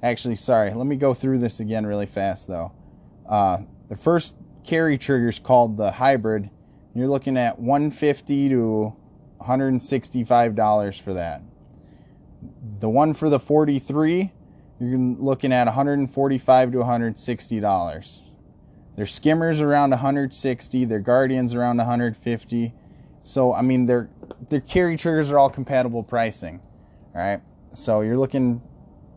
Actually, 0.04 0.36
sorry, 0.36 0.74
let 0.74 0.86
me 0.86 0.96
go 0.96 1.14
through 1.14 1.40
this 1.40 1.60
again 1.60 1.86
really 1.86 2.06
fast 2.06 2.48
though. 2.48 2.72
Uh, 3.28 3.60
the 3.88 3.96
first 3.96 4.36
carry 4.66 4.98
trigger 4.98 5.30
is 5.30 5.40
called 5.40 5.78
the 5.78 5.92
hybrid. 5.92 6.50
You're 6.94 7.08
looking 7.08 7.38
at 7.38 7.60
150 7.60 8.50
to 8.50 8.94
165 9.38 10.56
dollars 10.56 11.00
for 11.00 11.14
that. 11.14 11.42
The 12.80 12.90
one 12.90 13.14
for 13.14 13.30
the 13.30 13.40
43, 13.40 14.32
you're 14.80 14.98
looking 14.98 15.54
at 15.54 15.66
145 15.66 16.72
to 16.72 16.78
160 16.80 17.60
dollars. 17.60 18.22
Their 18.96 19.08
skimmers 19.08 19.60
around 19.60 19.90
160, 19.90 20.86
their 20.86 21.00
guardians 21.00 21.54
around 21.54 21.78
150. 21.78 22.74
So 23.24 23.54
I 23.54 23.62
mean, 23.62 23.86
their 23.86 24.10
their 24.50 24.62
carry 24.62 24.98
triggers 24.98 25.32
are 25.32 25.40
all 25.40 25.50
compatible 25.50 26.04
pricing. 26.04 26.62
Right, 27.14 27.42
so 27.74 28.02
you're 28.02 28.18
looking 28.18 28.62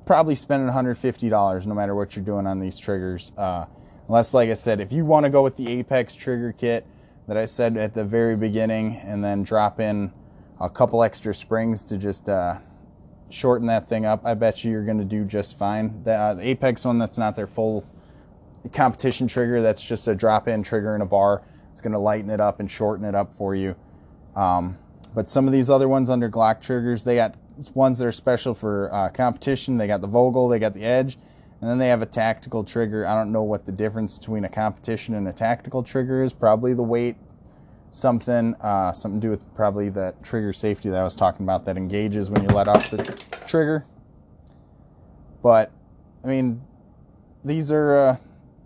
probably 0.09 0.35
spending 0.35 0.73
$150 0.73 1.67
no 1.67 1.75
matter 1.75 1.95
what 1.95 2.17
you're 2.17 2.25
doing 2.25 2.47
on 2.47 2.59
these 2.59 2.79
triggers. 2.79 3.31
Uh, 3.37 3.67
unless, 4.09 4.33
like 4.33 4.49
I 4.49 4.55
said, 4.55 4.81
if 4.81 4.91
you 4.91 5.05
want 5.05 5.25
to 5.25 5.31
go 5.31 5.43
with 5.43 5.55
the 5.57 5.69
Apex 5.69 6.15
trigger 6.15 6.51
kit 6.51 6.87
that 7.27 7.37
I 7.37 7.45
said 7.45 7.77
at 7.77 7.93
the 7.93 8.05
very 8.05 8.35
beginning 8.35 8.97
and 9.05 9.23
then 9.23 9.43
drop 9.43 9.81
in 9.81 10.11
a 10.63 10.71
couple 10.71 11.03
extra 11.03 11.35
springs 11.35 11.85
to 11.85 11.99
just 11.99 12.27
uh, 12.27 12.57
shorten 13.31 13.67
that 13.67 13.89
thing 13.89 14.05
up, 14.05 14.23
I 14.25 14.35
bet 14.35 14.65
you 14.65 14.71
you're 14.71 14.85
going 14.85 14.99
to 14.99 15.05
do 15.05 15.25
just 15.25 15.59
fine. 15.59 16.03
The, 16.05 16.13
uh, 16.13 16.35
the 16.35 16.49
Apex 16.49 16.85
one, 16.85 16.99
that's 16.99 17.19
not 17.19 17.37
their 17.37 17.47
full 17.47 17.85
competition 18.73 19.29
trigger, 19.29 19.63
that's 19.63 19.83
just 19.83 20.09
a 20.09 20.15
drop 20.15 20.49
in 20.49 20.63
trigger 20.63 20.95
in 20.95 21.03
a 21.03 21.07
bar. 21.07 21.43
It's 21.73 21.81
going 21.81 21.93
to 21.93 21.99
lighten 21.99 22.31
it 22.31 22.41
up 22.41 22.61
and 22.61 22.71
shorten 22.71 23.05
it 23.05 23.15
up 23.15 23.33
for 23.33 23.55
you. 23.55 23.77
Um, 24.35 24.79
but 25.15 25.29
some 25.29 25.47
of 25.47 25.53
these 25.53 25.71
other 25.71 25.89
ones 25.89 26.11
under 26.11 26.29
Glock 26.29 26.61
triggers, 26.61 27.05
they 27.05 27.17
got 27.17 27.35
ones 27.75 27.99
that 27.99 28.07
are 28.07 28.13
special 28.13 28.55
for 28.55 28.93
uh, 28.93 29.09
competition. 29.11 29.77
They 29.77 29.87
got 29.87 30.01
the 30.01 30.09
Vogel, 30.09 30.49
they 30.49 30.59
got 30.59 30.75
the 30.75 30.85
Edge, 30.85 31.19
and 31.61 31.69
then 31.69 31.79
they 31.79 31.89
have 31.89 32.03
a 32.03 32.07
tactical 32.07 32.63
trigger. 32.63 33.07
I 33.07 33.15
don't 33.15 33.33
know 33.33 33.43
what 33.43 33.65
the 33.65 33.73
difference 33.73 34.19
between 34.19 34.45
a 34.45 34.49
competition 34.49 35.15
and 35.15 35.27
a 35.29 35.33
tactical 35.33 35.83
trigger 35.83 36.23
is. 36.23 36.33
Probably 36.33 36.75
the 36.75 36.83
weight, 36.83 37.17
something, 37.91 38.55
uh, 38.57 38.93
something 38.93 39.21
to 39.21 39.27
do 39.27 39.31
with 39.31 39.55
probably 39.55 39.89
that 39.91 40.23
trigger 40.23 40.53
safety 40.53 40.91
that 40.91 41.01
I 41.01 41.05
was 41.05 41.17
talking 41.17 41.45
about 41.45 41.65
that 41.67 41.77
engages 41.77 42.31
when 42.31 42.43
you 42.43 42.49
let 42.49 42.69
off 42.69 42.91
the 42.91 43.03
trigger. 43.47 43.85
But 45.43 45.73
I 46.25 46.29
mean, 46.29 46.63
these 47.45 47.71
are 47.73 47.97
uh, 47.97 48.17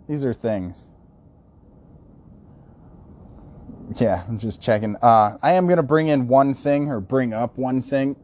these 0.07 0.25
are 0.25 0.33
things. 0.33 0.87
Yeah, 3.95 4.23
I'm 4.27 4.39
just 4.39 4.61
checking. 4.61 4.95
Uh, 4.97 5.37
I 5.41 5.53
am 5.53 5.67
gonna 5.67 5.83
bring 5.83 6.07
in 6.07 6.27
one 6.27 6.53
thing 6.53 6.89
or 6.89 6.99
bring 6.99 7.33
up 7.33 7.57
one 7.57 7.81
thing 7.81 8.15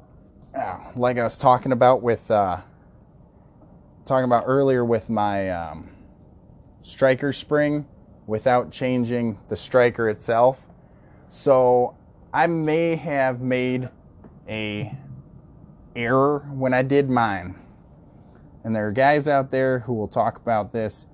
like 0.95 1.17
I 1.17 1.23
was 1.23 1.37
talking 1.37 1.71
about 1.71 2.01
with 2.01 2.29
uh, 2.31 2.59
talking 4.05 4.25
about 4.25 4.43
earlier 4.45 4.83
with 4.83 5.09
my 5.09 5.49
um, 5.49 5.89
striker 6.81 7.31
spring 7.31 7.85
without 8.27 8.71
changing 8.71 9.37
the 9.49 9.55
striker 9.55 10.09
itself. 10.09 10.59
So 11.29 11.95
I 12.33 12.47
may 12.47 12.95
have 12.95 13.39
made 13.39 13.89
a 14.47 14.95
error 15.95 16.39
when 16.51 16.73
I 16.73 16.81
did 16.81 17.09
mine. 17.09 17.55
And 18.63 18.75
there 18.75 18.87
are 18.87 18.91
guys 18.91 19.27
out 19.27 19.51
there 19.51 19.79
who 19.79 19.93
will 19.93 20.07
talk 20.07 20.37
about 20.37 20.73
this. 20.73 21.05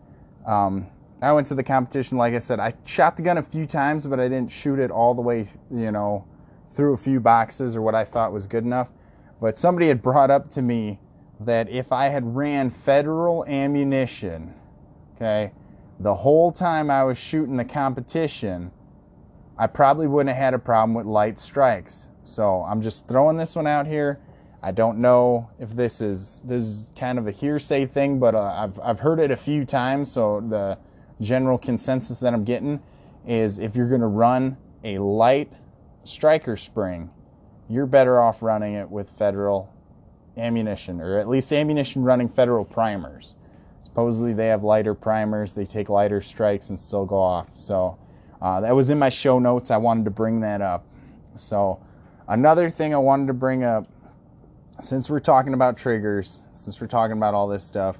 Um, 0.45 0.87
I 1.21 1.31
went 1.33 1.47
to 1.47 1.55
the 1.55 1.63
competition, 1.63 2.17
like 2.17 2.33
I 2.33 2.39
said, 2.39 2.59
I 2.59 2.73
shot 2.85 3.17
the 3.17 3.23
gun 3.23 3.37
a 3.37 3.43
few 3.43 3.65
times, 3.65 4.07
but 4.07 4.19
I 4.19 4.27
didn't 4.27 4.51
shoot 4.51 4.79
it 4.79 4.89
all 4.89 5.13
the 5.13 5.21
way, 5.21 5.47
you 5.71 5.91
know, 5.91 6.25
through 6.71 6.93
a 6.93 6.97
few 6.97 7.19
boxes 7.19 7.75
or 7.75 7.81
what 7.81 7.95
I 7.95 8.03
thought 8.03 8.31
was 8.31 8.47
good 8.47 8.63
enough. 8.63 8.89
But 9.41 9.57
somebody 9.57 9.87
had 9.87 10.01
brought 10.01 10.31
up 10.31 10.49
to 10.51 10.61
me 10.61 10.99
that 11.41 11.69
if 11.69 11.91
I 11.91 12.07
had 12.07 12.35
ran 12.35 12.69
federal 12.69 13.45
ammunition, 13.45 14.53
okay, 15.15 15.51
the 15.99 16.13
whole 16.13 16.51
time 16.51 16.89
I 16.89 17.03
was 17.03 17.17
shooting 17.17 17.57
the 17.57 17.65
competition, 17.65 18.71
I 19.57 19.67
probably 19.67 20.07
wouldn't 20.07 20.35
have 20.35 20.43
had 20.43 20.53
a 20.53 20.59
problem 20.59 20.93
with 20.93 21.05
light 21.05 21.39
strikes. 21.39 22.07
So 22.23 22.63
I'm 22.63 22.81
just 22.81 23.07
throwing 23.07 23.37
this 23.37 23.55
one 23.55 23.67
out 23.67 23.87
here. 23.87 24.19
I 24.61 24.71
don't 24.71 24.97
know 24.97 25.49
if 25.59 25.75
this 25.75 26.01
is 26.01 26.41
this 26.43 26.63
is 26.63 26.91
kind 26.97 27.19
of 27.19 27.27
a 27.27 27.31
hearsay 27.31 27.85
thing, 27.85 28.19
but 28.19 28.33
uh, 28.33 28.53
I've 28.57 28.79
I've 28.79 28.99
heard 28.99 29.19
it 29.19 29.31
a 29.31 29.37
few 29.37 29.63
times. 29.63 30.11
So 30.11 30.41
the 30.41 30.77
general 31.21 31.57
consensus 31.57 32.19
that 32.19 32.33
I'm 32.33 32.43
getting 32.43 32.81
is 33.27 33.59
if 33.59 33.75
you're 33.75 33.87
going 33.87 34.01
to 34.01 34.07
run 34.07 34.57
a 34.83 34.97
light 34.97 35.51
striker 36.03 36.57
spring, 36.57 37.09
you're 37.69 37.85
better 37.85 38.19
off 38.19 38.41
running 38.41 38.73
it 38.73 38.89
with 38.89 39.11
federal 39.11 39.71
ammunition, 40.37 40.99
or 40.99 41.19
at 41.19 41.29
least 41.29 41.53
ammunition 41.53 42.03
running 42.03 42.27
federal 42.27 42.65
primers. 42.65 43.35
Supposedly 43.83 44.33
they 44.33 44.47
have 44.47 44.63
lighter 44.63 44.93
primers, 44.93 45.53
they 45.53 45.65
take 45.65 45.89
lighter 45.89 46.21
strikes 46.21 46.69
and 46.69 46.79
still 46.79 47.05
go 47.05 47.17
off. 47.17 47.47
So 47.55 47.97
uh, 48.45 48.61
that 48.61 48.75
was 48.75 48.91
in 48.91 48.99
my 48.99 49.09
show 49.09 49.39
notes. 49.39 49.71
I 49.71 49.77
wanted 49.77 50.05
to 50.05 50.11
bring 50.11 50.39
that 50.41 50.61
up. 50.61 50.85
So, 51.33 51.83
another 52.27 52.69
thing 52.69 52.93
I 52.93 52.97
wanted 52.99 53.25
to 53.25 53.33
bring 53.33 53.63
up 53.63 53.87
since 54.79 55.09
we're 55.09 55.19
talking 55.19 55.55
about 55.55 55.77
triggers, 55.77 56.43
since 56.51 56.79
we're 56.79 56.85
talking 56.85 57.17
about 57.17 57.33
all 57.33 57.47
this 57.47 57.63
stuff, 57.63 57.97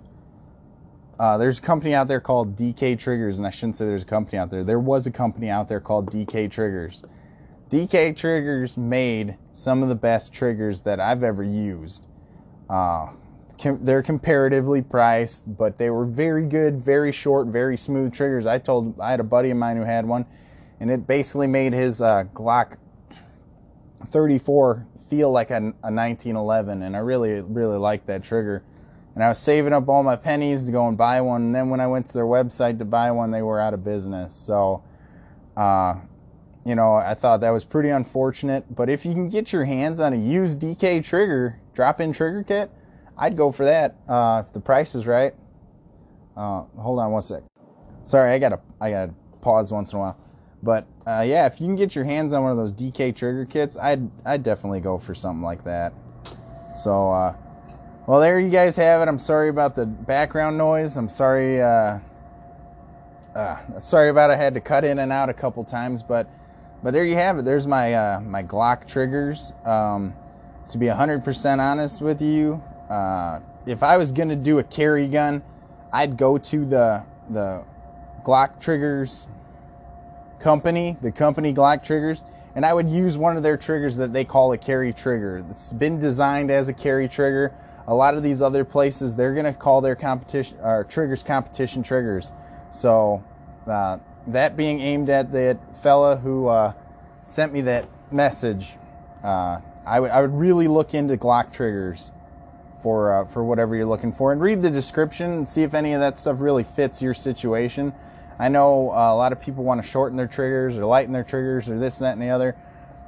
uh, 1.20 1.40
there's 1.40 1.58
a 1.58 1.62
company 1.64 1.96
out 1.96 2.08
there 2.08 2.20
called 2.20 2.56
DK 2.56 3.00
Triggers, 3.00 3.40
and 3.40 3.48
I 3.48 3.50
shouldn't 3.50 3.76
say 3.76 3.86
there's 3.86 4.04
a 4.04 4.06
company 4.06 4.38
out 4.38 4.52
there. 4.52 4.64
There 4.64 4.80
was 4.80 5.08
a 5.08 5.12
company 5.12 5.50
out 5.50 5.68
there 5.68 5.80
called 5.80 6.12
DK 6.12 6.52
Triggers. 6.52 7.02
DK 7.72 8.16
Triggers 8.16 8.78
made 8.78 9.38
some 9.52 9.82
of 9.82 9.90
the 9.90 9.96
best 9.96 10.32
triggers 10.32 10.82
that 10.82 11.00
I've 11.00 11.24
ever 11.24 11.44
used. 11.44 12.06
Uh, 12.70 13.14
com- 13.62 13.80
they're 13.84 14.04
comparatively 14.04 14.82
priced, 14.82 15.44
but 15.58 15.78
they 15.78 15.90
were 15.90 16.06
very 16.06 16.46
good, 16.46 16.84
very 16.84 17.12
short, 17.12 17.48
very 17.48 17.78
smooth 17.78 18.14
triggers. 18.14 18.46
I 18.46 18.60
told 18.60 19.00
I 19.00 19.12
had 19.12 19.20
a 19.20 19.24
buddy 19.24 19.50
of 19.50 19.58
mine 19.58 19.78
who 19.78 19.84
had 19.84 20.06
one, 20.06 20.26
and 20.80 20.92
it 20.92 21.08
basically 21.08 21.48
made 21.48 21.74
his 21.74 22.02
uh, 22.02 22.26
Glock 22.34 22.78
34 24.12 24.86
feel 25.10 25.32
like 25.32 25.52
a, 25.52 25.58
a 25.58 25.92
1911, 25.92 26.82
and 26.82 26.96
I 26.96 27.00
really, 27.00 27.42
really 27.42 27.78
liked 27.78 28.08
that 28.08 28.24
trigger. 28.24 28.64
And 29.14 29.24
I 29.24 29.30
was 29.30 29.38
saving 29.38 29.72
up 29.72 29.88
all 29.88 30.04
my 30.04 30.18
pennies 30.18 30.66
to 30.66 30.72
go 30.72 30.88
and 30.88 30.98
buy 30.98 31.22
one, 31.22 31.44
and 31.44 31.56
then 31.56 31.70
when 31.70 31.80
I 31.80 31.88
went 31.88 32.08
to 32.08 32.14
their 32.14 32.26
website 32.26 32.80
to 32.80 32.86
buy 32.86 33.12
one, 33.12 33.32
they 33.32 33.42
were 33.42 33.60
out 33.60 33.74
of 33.74 33.84
business. 33.84 34.36
So, 34.36 34.84
uh, 35.56 35.96
you 36.66 36.76
know, 36.76 36.96
I 36.96 37.14
thought 37.14 37.42
that 37.42 37.52
was 37.52 37.64
pretty 37.64 37.90
unfortunate. 37.90 38.76
But 38.76 38.90
if 38.90 39.06
you 39.06 39.14
can 39.14 39.30
get 39.30 39.54
your 39.54 39.66
hands 39.66 40.00
on 40.00 40.14
a 40.14 40.18
used 40.18 40.60
DK 40.60 41.06
trigger, 41.06 41.60
drop-in 41.74 42.12
trigger 42.12 42.44
kit, 42.44 42.72
I'd 43.18 43.38
go 43.38 43.52
for 43.52 43.66
that 43.66 43.96
uh, 44.08 44.44
if 44.46 44.54
the 44.54 44.60
price 44.60 44.96
is 44.96 45.06
right. 45.06 45.34
Uh, 46.36 46.64
hold 46.78 47.00
on 47.00 47.12
one 47.12 47.22
sec. 47.22 47.44
Sorry, 48.04 48.32
I 48.32 48.40
gotta 48.40 48.60
I 48.82 48.92
gotta 48.92 49.14
pause 49.42 49.72
once 49.72 49.94
in 49.94 49.98
a 49.98 50.02
while. 50.02 50.18
But 50.62 50.88
uh, 51.06 51.24
yeah, 51.26 51.46
if 51.46 51.62
you 51.62 51.68
can 51.68 51.76
get 51.76 51.96
your 51.96 52.06
hands 52.06 52.34
on 52.34 52.44
one 52.44 52.52
of 52.52 52.58
those 52.58 52.72
DK 52.72 53.16
trigger 53.16 53.46
kits, 53.46 53.78
I'd 53.78 54.10
I'd 54.26 54.44
definitely 54.44 54.82
go 54.82 54.98
for 54.98 55.16
something 55.16 55.44
like 55.44 55.64
that. 55.64 55.94
So, 56.76 57.12
uh, 57.12 57.36
well, 58.08 58.20
there 58.20 58.40
you 58.40 58.50
guys 58.50 58.76
have 58.76 59.02
it. 59.02 59.08
I'm 59.08 59.20
sorry 59.20 59.50
about 59.50 59.76
the 59.76 59.86
background 59.86 60.58
noise. 60.58 60.98
I'm 60.98 61.08
sorry. 61.08 61.62
Uh, 61.62 62.00
uh, 63.36 63.80
sorry 63.80 64.10
about 64.10 64.32
I 64.32 64.36
had 64.36 64.54
to 64.54 64.62
cut 64.62 64.84
in 64.84 65.00
and 65.00 65.12
out 65.12 65.30
a 65.30 65.34
couple 65.34 65.64
times, 65.64 66.04
but 66.04 66.30
but 66.84 66.92
there 66.92 67.06
you 67.06 67.16
have 67.16 67.38
it. 67.38 67.46
There's 67.46 67.68
my 67.68 67.94
uh, 67.94 68.20
my 68.22 68.44
Glock 68.44 68.88
triggers. 68.88 69.54
Um, 69.64 70.14
to 70.68 70.78
be 70.80 70.88
100% 70.88 71.60
honest 71.60 72.02
with 72.02 72.22
you, 72.22 72.62
uh, 72.90 73.40
if 73.66 73.84
I 73.84 73.98
was 73.98 74.12
gonna 74.12 74.36
do 74.36 74.60
a 74.60 74.64
carry 74.64 75.08
gun, 75.08 75.44
I'd 75.92 76.18
go 76.18 76.38
to 76.38 76.66
the 76.66 77.04
the 77.30 77.64
Glock 78.24 78.60
triggers 78.60 79.28
company, 80.40 80.98
the 81.02 81.12
company 81.12 81.54
Glock 81.54 81.84
triggers, 81.84 82.24
and 82.56 82.66
I 82.66 82.74
would 82.74 82.90
use 82.90 83.18
one 83.18 83.38
of 83.38 83.44
their 83.44 83.58
triggers 83.58 83.98
that 83.98 84.14
they 84.14 84.24
call 84.24 84.52
a 84.54 84.58
carry 84.58 84.94
trigger. 84.94 85.44
It's 85.50 85.74
been 85.74 86.00
designed 86.00 86.52
as 86.52 86.70
a 86.70 86.74
carry 86.74 87.08
trigger. 87.08 87.54
A 87.88 87.94
lot 87.94 88.16
of 88.16 88.24
these 88.24 88.42
other 88.42 88.64
places, 88.64 89.16
they're 89.16 89.34
gonna 89.34 89.54
call 89.54 89.82
their 89.82 89.96
competition 89.96 90.58
or 90.62 90.84
triggers 90.84 91.24
competition 91.24 91.82
triggers. 91.82 92.32
So 92.72 93.24
uh, 93.68 94.00
that 94.28 94.56
being 94.56 94.80
aimed 94.82 95.10
at 95.10 95.32
that 95.32 95.58
fella 95.82 96.18
who 96.18 96.48
uh, 96.48 96.74
sent 97.24 97.54
me 97.54 97.62
that 97.62 97.88
message, 98.12 98.76
uh, 99.24 99.60
I 99.86 100.00
would 100.00 100.12
I 100.12 100.22
would 100.22 100.34
really 100.34 100.68
look 100.68 100.94
into 100.94 101.18
Glock 101.18 101.52
triggers 101.52 102.12
for 102.86 103.12
uh, 103.12 103.26
for 103.26 103.44
whatever 103.44 103.76
you're 103.76 103.84
looking 103.84 104.14
for 104.14 104.32
and 104.32 104.40
read 104.40 104.62
the 104.62 104.70
description 104.70 105.32
and 105.32 105.48
see 105.48 105.64
if 105.64 105.74
any 105.74 105.94
of 105.94 106.00
that 106.00 106.16
stuff 106.16 106.38
really 106.40 106.64
fits 106.64 107.02
your 107.02 107.16
situation. 107.16 107.92
I 108.38 108.48
know 108.48 108.92
uh, 108.92 109.12
a 109.12 109.16
lot 109.16 109.32
of 109.32 109.42
people 109.42 109.64
want 109.64 109.82
to 109.82 109.88
shorten 109.88 110.16
their 110.16 110.28
triggers 110.28 110.78
or 110.78 110.86
lighten 110.86 111.12
their 111.12 111.24
triggers 111.24 111.68
or 111.68 111.80
this, 111.80 111.98
and 111.98 112.06
that, 112.06 112.14
and 112.14 112.22
the 112.22 112.30
other, 112.30 112.56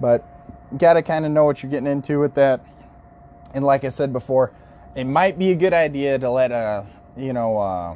but 0.01 0.25
you 0.71 0.79
got 0.79 0.93
to 0.93 1.03
kind 1.03 1.27
of 1.27 1.31
know 1.31 1.45
what 1.45 1.61
you're 1.61 1.69
getting 1.69 1.85
into 1.85 2.19
with 2.19 2.33
that. 2.33 2.65
And 3.53 3.63
like 3.63 3.83
I 3.83 3.89
said 3.89 4.11
before, 4.11 4.51
it 4.95 5.03
might 5.03 5.37
be 5.37 5.51
a 5.51 5.55
good 5.55 5.73
idea 5.73 6.17
to 6.17 6.27
let 6.27 6.51
a, 6.51 6.55
uh, 6.55 6.85
you 7.15 7.33
know, 7.33 7.59
uh, 7.59 7.95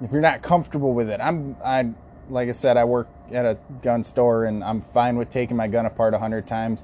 if 0.00 0.10
you're 0.10 0.22
not 0.22 0.40
comfortable 0.40 0.94
with 0.94 1.10
it. 1.10 1.20
I'm, 1.20 1.54
I, 1.62 1.90
like 2.30 2.48
I 2.48 2.52
said, 2.52 2.78
I 2.78 2.84
work 2.84 3.08
at 3.30 3.44
a 3.44 3.58
gun 3.82 4.02
store 4.02 4.46
and 4.46 4.64
I'm 4.64 4.80
fine 4.94 5.18
with 5.18 5.28
taking 5.28 5.54
my 5.54 5.68
gun 5.68 5.84
apart 5.84 6.14
a 6.14 6.18
hundred 6.18 6.46
times, 6.46 6.82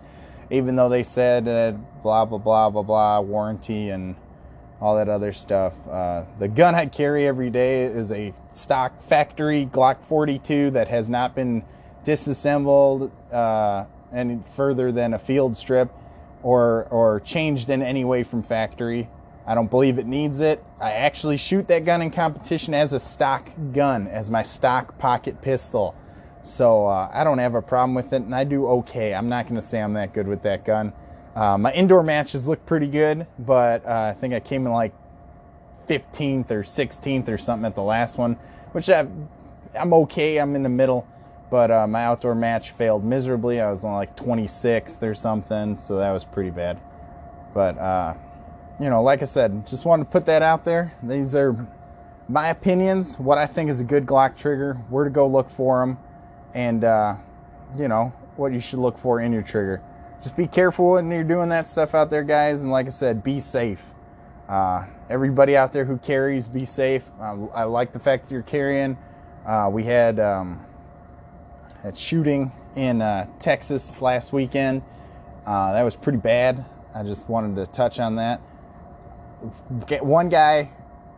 even 0.51 0.77
though 0.77 0.89
they 0.89 1.03
said 1.03 1.45
that 1.45 2.03
blah 2.03 2.25
blah 2.25 2.39
blah 2.39 2.71
blah 2.71 2.83
blah 2.83 3.21
warranty 3.21 3.91
and 3.91 4.17
all 4.81 4.97
that 4.97 5.09
other 5.09 5.33
stuff. 5.33 5.75
Uh, 5.89 6.25
the 6.39 6.49
gun 6.49 6.75
I 6.75 6.87
carry 6.87 7.27
every 7.27 7.51
day 7.51 7.83
is 7.83 8.11
a 8.13 8.35
stock 8.51 9.03
factory 9.05 9.69
Glock 9.71 10.03
42 10.05 10.71
that 10.71 10.89
has 10.89 11.11
not 11.11 11.35
been 11.35 11.63
disassembled 12.03 13.11
uh, 13.31 13.85
any 14.13 14.41
further 14.57 14.91
than 14.91 15.15
a 15.15 15.19
field 15.19 15.57
strip 15.57 15.93
or 16.43 16.87
or 16.91 17.21
changed 17.21 17.71
in 17.71 17.83
any 17.83 18.05
way 18.05 18.23
from 18.23 18.43
factory. 18.43 19.09
I 19.47 19.55
don't 19.55 19.71
believe 19.71 19.99
it 19.99 20.07
needs 20.07 20.41
it. 20.41 20.63
I 20.81 20.93
actually 20.93 21.37
shoot 21.37 21.67
that 21.69 21.85
gun 21.85 22.03
in 22.03 22.11
competition 22.11 22.73
as 22.73 22.93
a 22.93 23.01
stock 23.01 23.49
gun, 23.73 24.07
as 24.07 24.31
my 24.31 24.43
stock 24.43 24.97
pocket 24.99 25.43
pistol. 25.43 25.95
So 26.43 26.87
uh, 26.87 27.11
I 27.13 27.25
don't 27.25 27.39
have 27.39 27.55
a 27.55 27.63
problem 27.63 27.95
with 27.95 28.13
it, 28.13 28.23
and 28.23 28.35
I 28.35 28.45
do 28.45 28.67
okay. 28.67 29.15
I'm 29.15 29.29
not 29.29 29.47
going 29.47 29.61
to 29.61 29.67
say 29.67 29.81
I'm 29.81 29.93
that 29.95 30.13
good 30.13 30.27
with 30.27 30.43
that 30.43 30.65
gun. 30.65 30.93
Uh, 31.37 31.59
my 31.59 31.73
indoor 31.73 32.03
matches 32.03 32.49
look 32.49 32.65
pretty 32.67 32.89
good, 32.89 33.27
but 33.39 33.85
uh, 33.87 34.13
I 34.15 34.19
think 34.19 34.35
I 34.35 34.41
came 34.41 34.67
in 34.67 34.73
like 34.73 34.93
15th 35.87 36.51
or 36.51 36.63
16th 36.63 37.29
or 37.29 37.39
something 37.39 37.67
at 37.67 37.75
the 37.75 37.83
last 37.83 38.19
one, 38.19 38.35
which 38.73 38.89
I, 38.89 39.07
am 39.75 39.93
okay. 39.93 40.39
I'm 40.39 40.57
in 40.57 40.63
the 40.63 40.69
middle, 40.69 41.07
but 41.51 41.71
uh, 41.71 41.87
my 41.87 42.05
outdoor 42.05 42.35
match 42.35 42.71
failed 42.71 43.05
miserably. 43.05 43.61
I 43.61 43.71
was 43.71 43.85
on 43.85 43.95
like 43.95 44.17
26th 44.17 45.03
or 45.03 45.15
something, 45.15 45.77
so 45.77 45.97
that 45.97 46.11
was 46.11 46.25
pretty 46.25 46.51
bad. 46.51 46.81
But 47.53 47.79
uh, 47.79 48.15
you 48.81 48.89
know, 48.89 49.03
like 49.03 49.23
I 49.23 49.27
said, 49.27 49.67
just 49.67 49.85
wanted 49.85 50.05
to 50.05 50.11
put 50.11 50.27
that 50.27 50.43
out 50.43 50.65
there. 50.65 50.93
These 51.03 51.35
are 51.37 51.67
my 52.29 52.49
opinions, 52.49 53.19
what 53.19 53.39
I 53.39 53.47
think 53.47 53.71
is 53.71 53.81
a 53.81 53.85
good 53.85 54.07
Glock 54.07 54.37
trigger, 54.37 54.75
where 54.89 55.05
to 55.05 55.11
go 55.11 55.27
look 55.27 55.51
for 55.51 55.81
them, 55.81 55.99
and 56.55 56.85
uh, 56.85 57.17
you 57.79 57.89
know 57.89 58.13
what 58.37 58.53
you 58.53 58.61
should 58.61 58.79
look 58.79 58.99
for 58.99 59.21
in 59.21 59.33
your 59.33 59.43
trigger 59.43 59.83
just 60.23 60.37
be 60.37 60.47
careful 60.47 60.93
when 60.93 61.11
you're 61.11 61.25
doing 61.25 61.49
that 61.49 61.67
stuff 61.67 61.95
out 61.95 62.11
there, 62.11 62.23
guys. 62.23 62.63
And 62.63 62.71
like 62.71 62.87
I 62.87 62.91
said, 62.91 63.25
be 63.25 63.41
safe. 63.41 63.81
Uh, 64.49 64.85
everybody 65.09 65.57
out 65.57 65.73
there 65.73 65.85
who 65.85 65.97
carries, 65.99 66.49
be 66.49 66.65
safe. 66.65 67.03
Uh, 67.21 67.47
I 67.55 67.65
like 67.65 67.93
the 67.93 67.99
fact 67.99 68.25
that 68.27 68.33
you're 68.33 68.43
carrying. 68.43 68.99
Uh, 69.47 69.71
we 69.73 69.85
had 69.85 70.21
um, 70.21 70.61
a 71.85 71.95
shooting 71.95 72.53
in 72.77 73.01
uh, 73.01 73.27
Texas 73.39 74.03
last 74.03 74.33
weekend. 74.33 74.83
Uh, 75.47 75.73
that 75.73 75.83
was 75.83 75.97
pretty 75.97 76.19
bad. 76.19 76.65
I 76.95 77.03
just 77.03 77.29
wanted 77.29 77.57
to 77.57 77.67
touch 77.73 77.99
on 77.99 78.17
that. 78.17 78.41
One 80.03 80.29
guy 80.29 80.71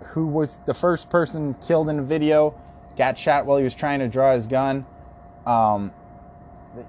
who 0.04 0.26
was 0.26 0.58
the 0.66 0.74
first 0.74 1.10
person 1.10 1.54
killed 1.66 1.88
in 1.88 1.96
the 1.96 2.02
video 2.02 2.54
got 2.96 3.18
shot 3.18 3.46
while 3.46 3.56
he 3.56 3.64
was 3.64 3.74
trying 3.74 3.98
to 3.98 4.08
draw 4.08 4.32
his 4.32 4.46
gun. 4.46 4.86
Um, 5.46 5.92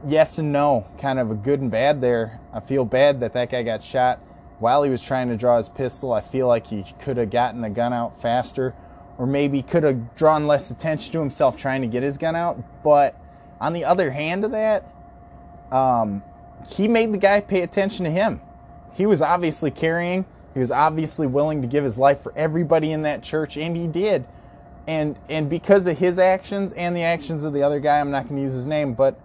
yes 0.07 0.37
and 0.37 0.51
no, 0.51 0.85
kind 0.97 1.19
of 1.19 1.31
a 1.31 1.35
good 1.35 1.59
and 1.61 1.71
bad 1.71 2.01
there. 2.01 2.39
I 2.53 2.59
feel 2.59 2.85
bad 2.85 3.19
that 3.21 3.33
that 3.33 3.51
guy 3.51 3.63
got 3.63 3.83
shot 3.83 4.19
while 4.59 4.83
he 4.83 4.89
was 4.89 5.01
trying 5.01 5.29
to 5.29 5.37
draw 5.37 5.57
his 5.57 5.69
pistol. 5.69 6.13
I 6.13 6.21
feel 6.21 6.47
like 6.47 6.67
he 6.67 6.85
could 6.99 7.17
have 7.17 7.29
gotten 7.29 7.61
the 7.61 7.69
gun 7.69 7.93
out 7.93 8.21
faster, 8.21 8.73
or 9.17 9.25
maybe 9.25 9.61
could 9.61 9.83
have 9.83 10.15
drawn 10.15 10.47
less 10.47 10.71
attention 10.71 11.11
to 11.13 11.19
himself 11.19 11.57
trying 11.57 11.81
to 11.81 11.87
get 11.87 12.03
his 12.03 12.17
gun 12.17 12.35
out. 12.35 12.61
But 12.83 13.19
on 13.59 13.73
the 13.73 13.83
other 13.85 14.11
hand 14.11 14.45
of 14.45 14.51
that, 14.51 14.85
um, 15.71 16.23
he 16.69 16.87
made 16.87 17.13
the 17.13 17.17
guy 17.17 17.41
pay 17.41 17.61
attention 17.61 18.05
to 18.05 18.11
him. 18.11 18.41
He 18.93 19.05
was 19.05 19.21
obviously 19.21 19.71
carrying. 19.71 20.25
He 20.53 20.59
was 20.59 20.71
obviously 20.71 21.27
willing 21.27 21.61
to 21.61 21.67
give 21.67 21.83
his 21.83 21.97
life 21.97 22.21
for 22.21 22.31
everybody 22.35 22.91
in 22.91 23.01
that 23.01 23.23
church, 23.23 23.57
and 23.57 23.75
he 23.75 23.87
did. 23.87 24.25
And 24.87 25.17
and 25.29 25.49
because 25.49 25.87
of 25.87 25.97
his 25.97 26.19
actions 26.19 26.73
and 26.73 26.95
the 26.95 27.03
actions 27.03 27.43
of 27.43 27.53
the 27.53 27.63
other 27.63 27.79
guy, 27.79 27.99
I'm 27.99 28.11
not 28.11 28.23
going 28.23 28.35
to 28.35 28.41
use 28.41 28.53
his 28.53 28.65
name, 28.65 28.93
but 28.93 29.19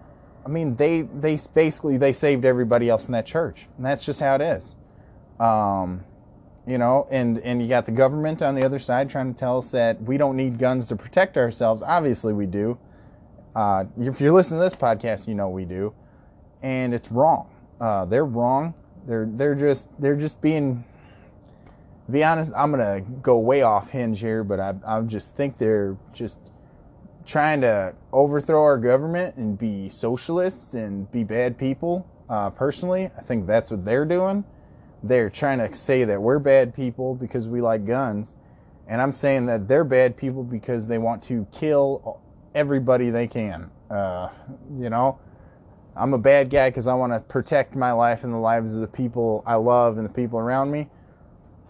I 0.45 0.49
mean, 0.49 0.75
they 0.75 1.01
they 1.01 1.37
basically 1.53 1.97
they 1.97 2.13
saved 2.13 2.45
everybody 2.45 2.89
else 2.89 3.07
in 3.07 3.11
that 3.13 3.25
church, 3.25 3.67
and 3.77 3.85
that's 3.85 4.03
just 4.03 4.19
how 4.19 4.35
it 4.35 4.41
is. 4.41 4.75
Um, 5.39 6.03
you 6.65 6.77
know, 6.77 7.07
and 7.11 7.39
and 7.39 7.61
you 7.61 7.67
got 7.67 7.85
the 7.85 7.91
government 7.91 8.41
on 8.41 8.55
the 8.55 8.63
other 8.63 8.79
side 8.79 9.09
trying 9.09 9.33
to 9.33 9.37
tell 9.37 9.57
us 9.57 9.71
that 9.71 10.01
we 10.01 10.17
don't 10.17 10.35
need 10.35 10.57
guns 10.57 10.87
to 10.87 10.95
protect 10.95 11.37
ourselves. 11.37 11.81
Obviously, 11.81 12.33
we 12.33 12.45
do. 12.45 12.77
Uh, 13.55 13.85
if 13.99 14.21
you're 14.21 14.31
listening 14.31 14.59
to 14.59 14.63
this 14.63 14.75
podcast, 14.75 15.27
you 15.27 15.35
know 15.35 15.49
we 15.49 15.65
do, 15.65 15.93
and 16.61 16.93
it's 16.93 17.11
wrong. 17.11 17.49
Uh, 17.81 18.05
they're 18.05 18.25
wrong. 18.25 18.73
They're 19.05 19.27
they're 19.31 19.55
just 19.55 19.89
they're 19.99 20.15
just 20.15 20.41
being. 20.41 20.83
Be 22.11 22.23
honest, 22.23 22.51
I'm 22.55 22.71
gonna 22.71 23.01
go 23.21 23.37
way 23.37 23.61
off 23.61 23.89
hinge 23.89 24.19
here, 24.19 24.43
but 24.43 24.59
I 24.59 24.73
I 24.85 25.01
just 25.01 25.35
think 25.35 25.57
they're 25.57 25.97
just 26.13 26.37
trying 27.25 27.61
to 27.61 27.93
overthrow 28.11 28.63
our 28.63 28.77
government 28.77 29.35
and 29.35 29.57
be 29.57 29.87
socialists 29.89 30.73
and 30.73 31.11
be 31.11 31.23
bad 31.23 31.57
people. 31.57 32.07
Uh, 32.27 32.49
personally, 32.49 33.09
I 33.17 33.21
think 33.21 33.45
that's 33.45 33.69
what 33.69 33.85
they're 33.85 34.05
doing. 34.05 34.43
They're 35.03 35.29
trying 35.29 35.59
to 35.59 35.73
say 35.73 36.03
that 36.03 36.21
we're 36.21 36.39
bad 36.39 36.73
people 36.73 37.15
because 37.15 37.47
we 37.47 37.61
like 37.61 37.85
guns. 37.85 38.33
And 38.87 38.99
I'm 39.01 39.11
saying 39.11 39.45
that 39.45 39.67
they're 39.67 39.83
bad 39.83 40.17
people 40.17 40.43
because 40.43 40.87
they 40.87 40.97
want 40.97 41.21
to 41.23 41.45
kill 41.51 42.19
everybody 42.55 43.11
they 43.11 43.27
can. 43.27 43.69
Uh, 43.89 44.29
you 44.79 44.89
know, 44.89 45.19
I'm 45.95 46.13
a 46.13 46.17
bad 46.17 46.49
guy 46.49 46.69
because 46.69 46.87
I 46.87 46.95
want 46.95 47.13
to 47.13 47.19
protect 47.19 47.75
my 47.75 47.91
life 47.91 48.23
and 48.23 48.33
the 48.33 48.37
lives 48.37 48.75
of 48.75 48.81
the 48.81 48.87
people 48.87 49.43
I 49.45 49.55
love 49.55 49.97
and 49.97 50.05
the 50.05 50.13
people 50.13 50.39
around 50.39 50.71
me, 50.71 50.89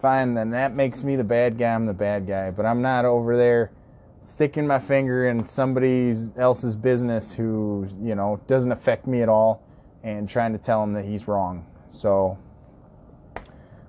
fine, 0.00 0.34
then 0.34 0.50
that 0.50 0.74
makes 0.74 1.04
me 1.04 1.16
the 1.16 1.24
bad 1.24 1.58
guy. 1.58 1.74
I'm 1.74 1.86
the 1.86 1.94
bad 1.94 2.26
guy. 2.26 2.50
But 2.50 2.66
I'm 2.66 2.82
not 2.82 3.04
over 3.04 3.36
there 3.36 3.72
sticking 4.20 4.66
my 4.66 4.78
finger 4.78 5.28
in 5.28 5.44
somebody 5.46 6.14
else's 6.36 6.76
business 6.76 7.32
who, 7.32 7.88
you 8.02 8.14
know, 8.14 8.40
doesn't 8.46 8.72
affect 8.72 9.06
me 9.06 9.22
at 9.22 9.28
all 9.28 9.62
and 10.02 10.28
trying 10.28 10.52
to 10.52 10.58
tell 10.58 10.82
him 10.82 10.92
that 10.94 11.04
he's 11.04 11.28
wrong. 11.28 11.64
So, 11.90 12.38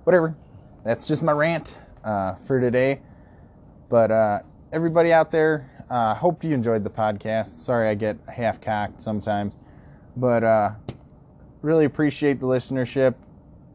whatever. 0.04 0.34
That's 0.84 1.06
just 1.06 1.22
my 1.22 1.32
rant 1.32 1.76
uh, 2.04 2.34
for 2.46 2.60
today. 2.60 3.00
But 3.88 4.10
uh, 4.10 4.40
everybody 4.72 5.12
out 5.12 5.30
there, 5.30 5.70
uh, 5.90 6.14
hope 6.14 6.42
you 6.42 6.54
enjoyed 6.54 6.82
the 6.82 6.90
podcast. 6.90 7.48
Sorry 7.48 7.88
I 7.88 7.94
get 7.94 8.16
half 8.26 8.60
cocked 8.60 9.02
sometimes. 9.02 9.54
But 10.16 10.42
uh, 10.42 10.70
really 11.62 11.84
appreciate 11.84 12.40
the 12.40 12.46
listenership. 12.46 13.14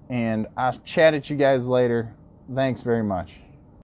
And 0.10 0.47
I'll 0.58 0.78
chat 0.80 1.13
at 1.13 1.30
you 1.30 1.36
guys 1.38 1.67
later. 1.67 2.13
Thanks 2.53 2.81
very 2.81 3.03
much. 3.03 3.46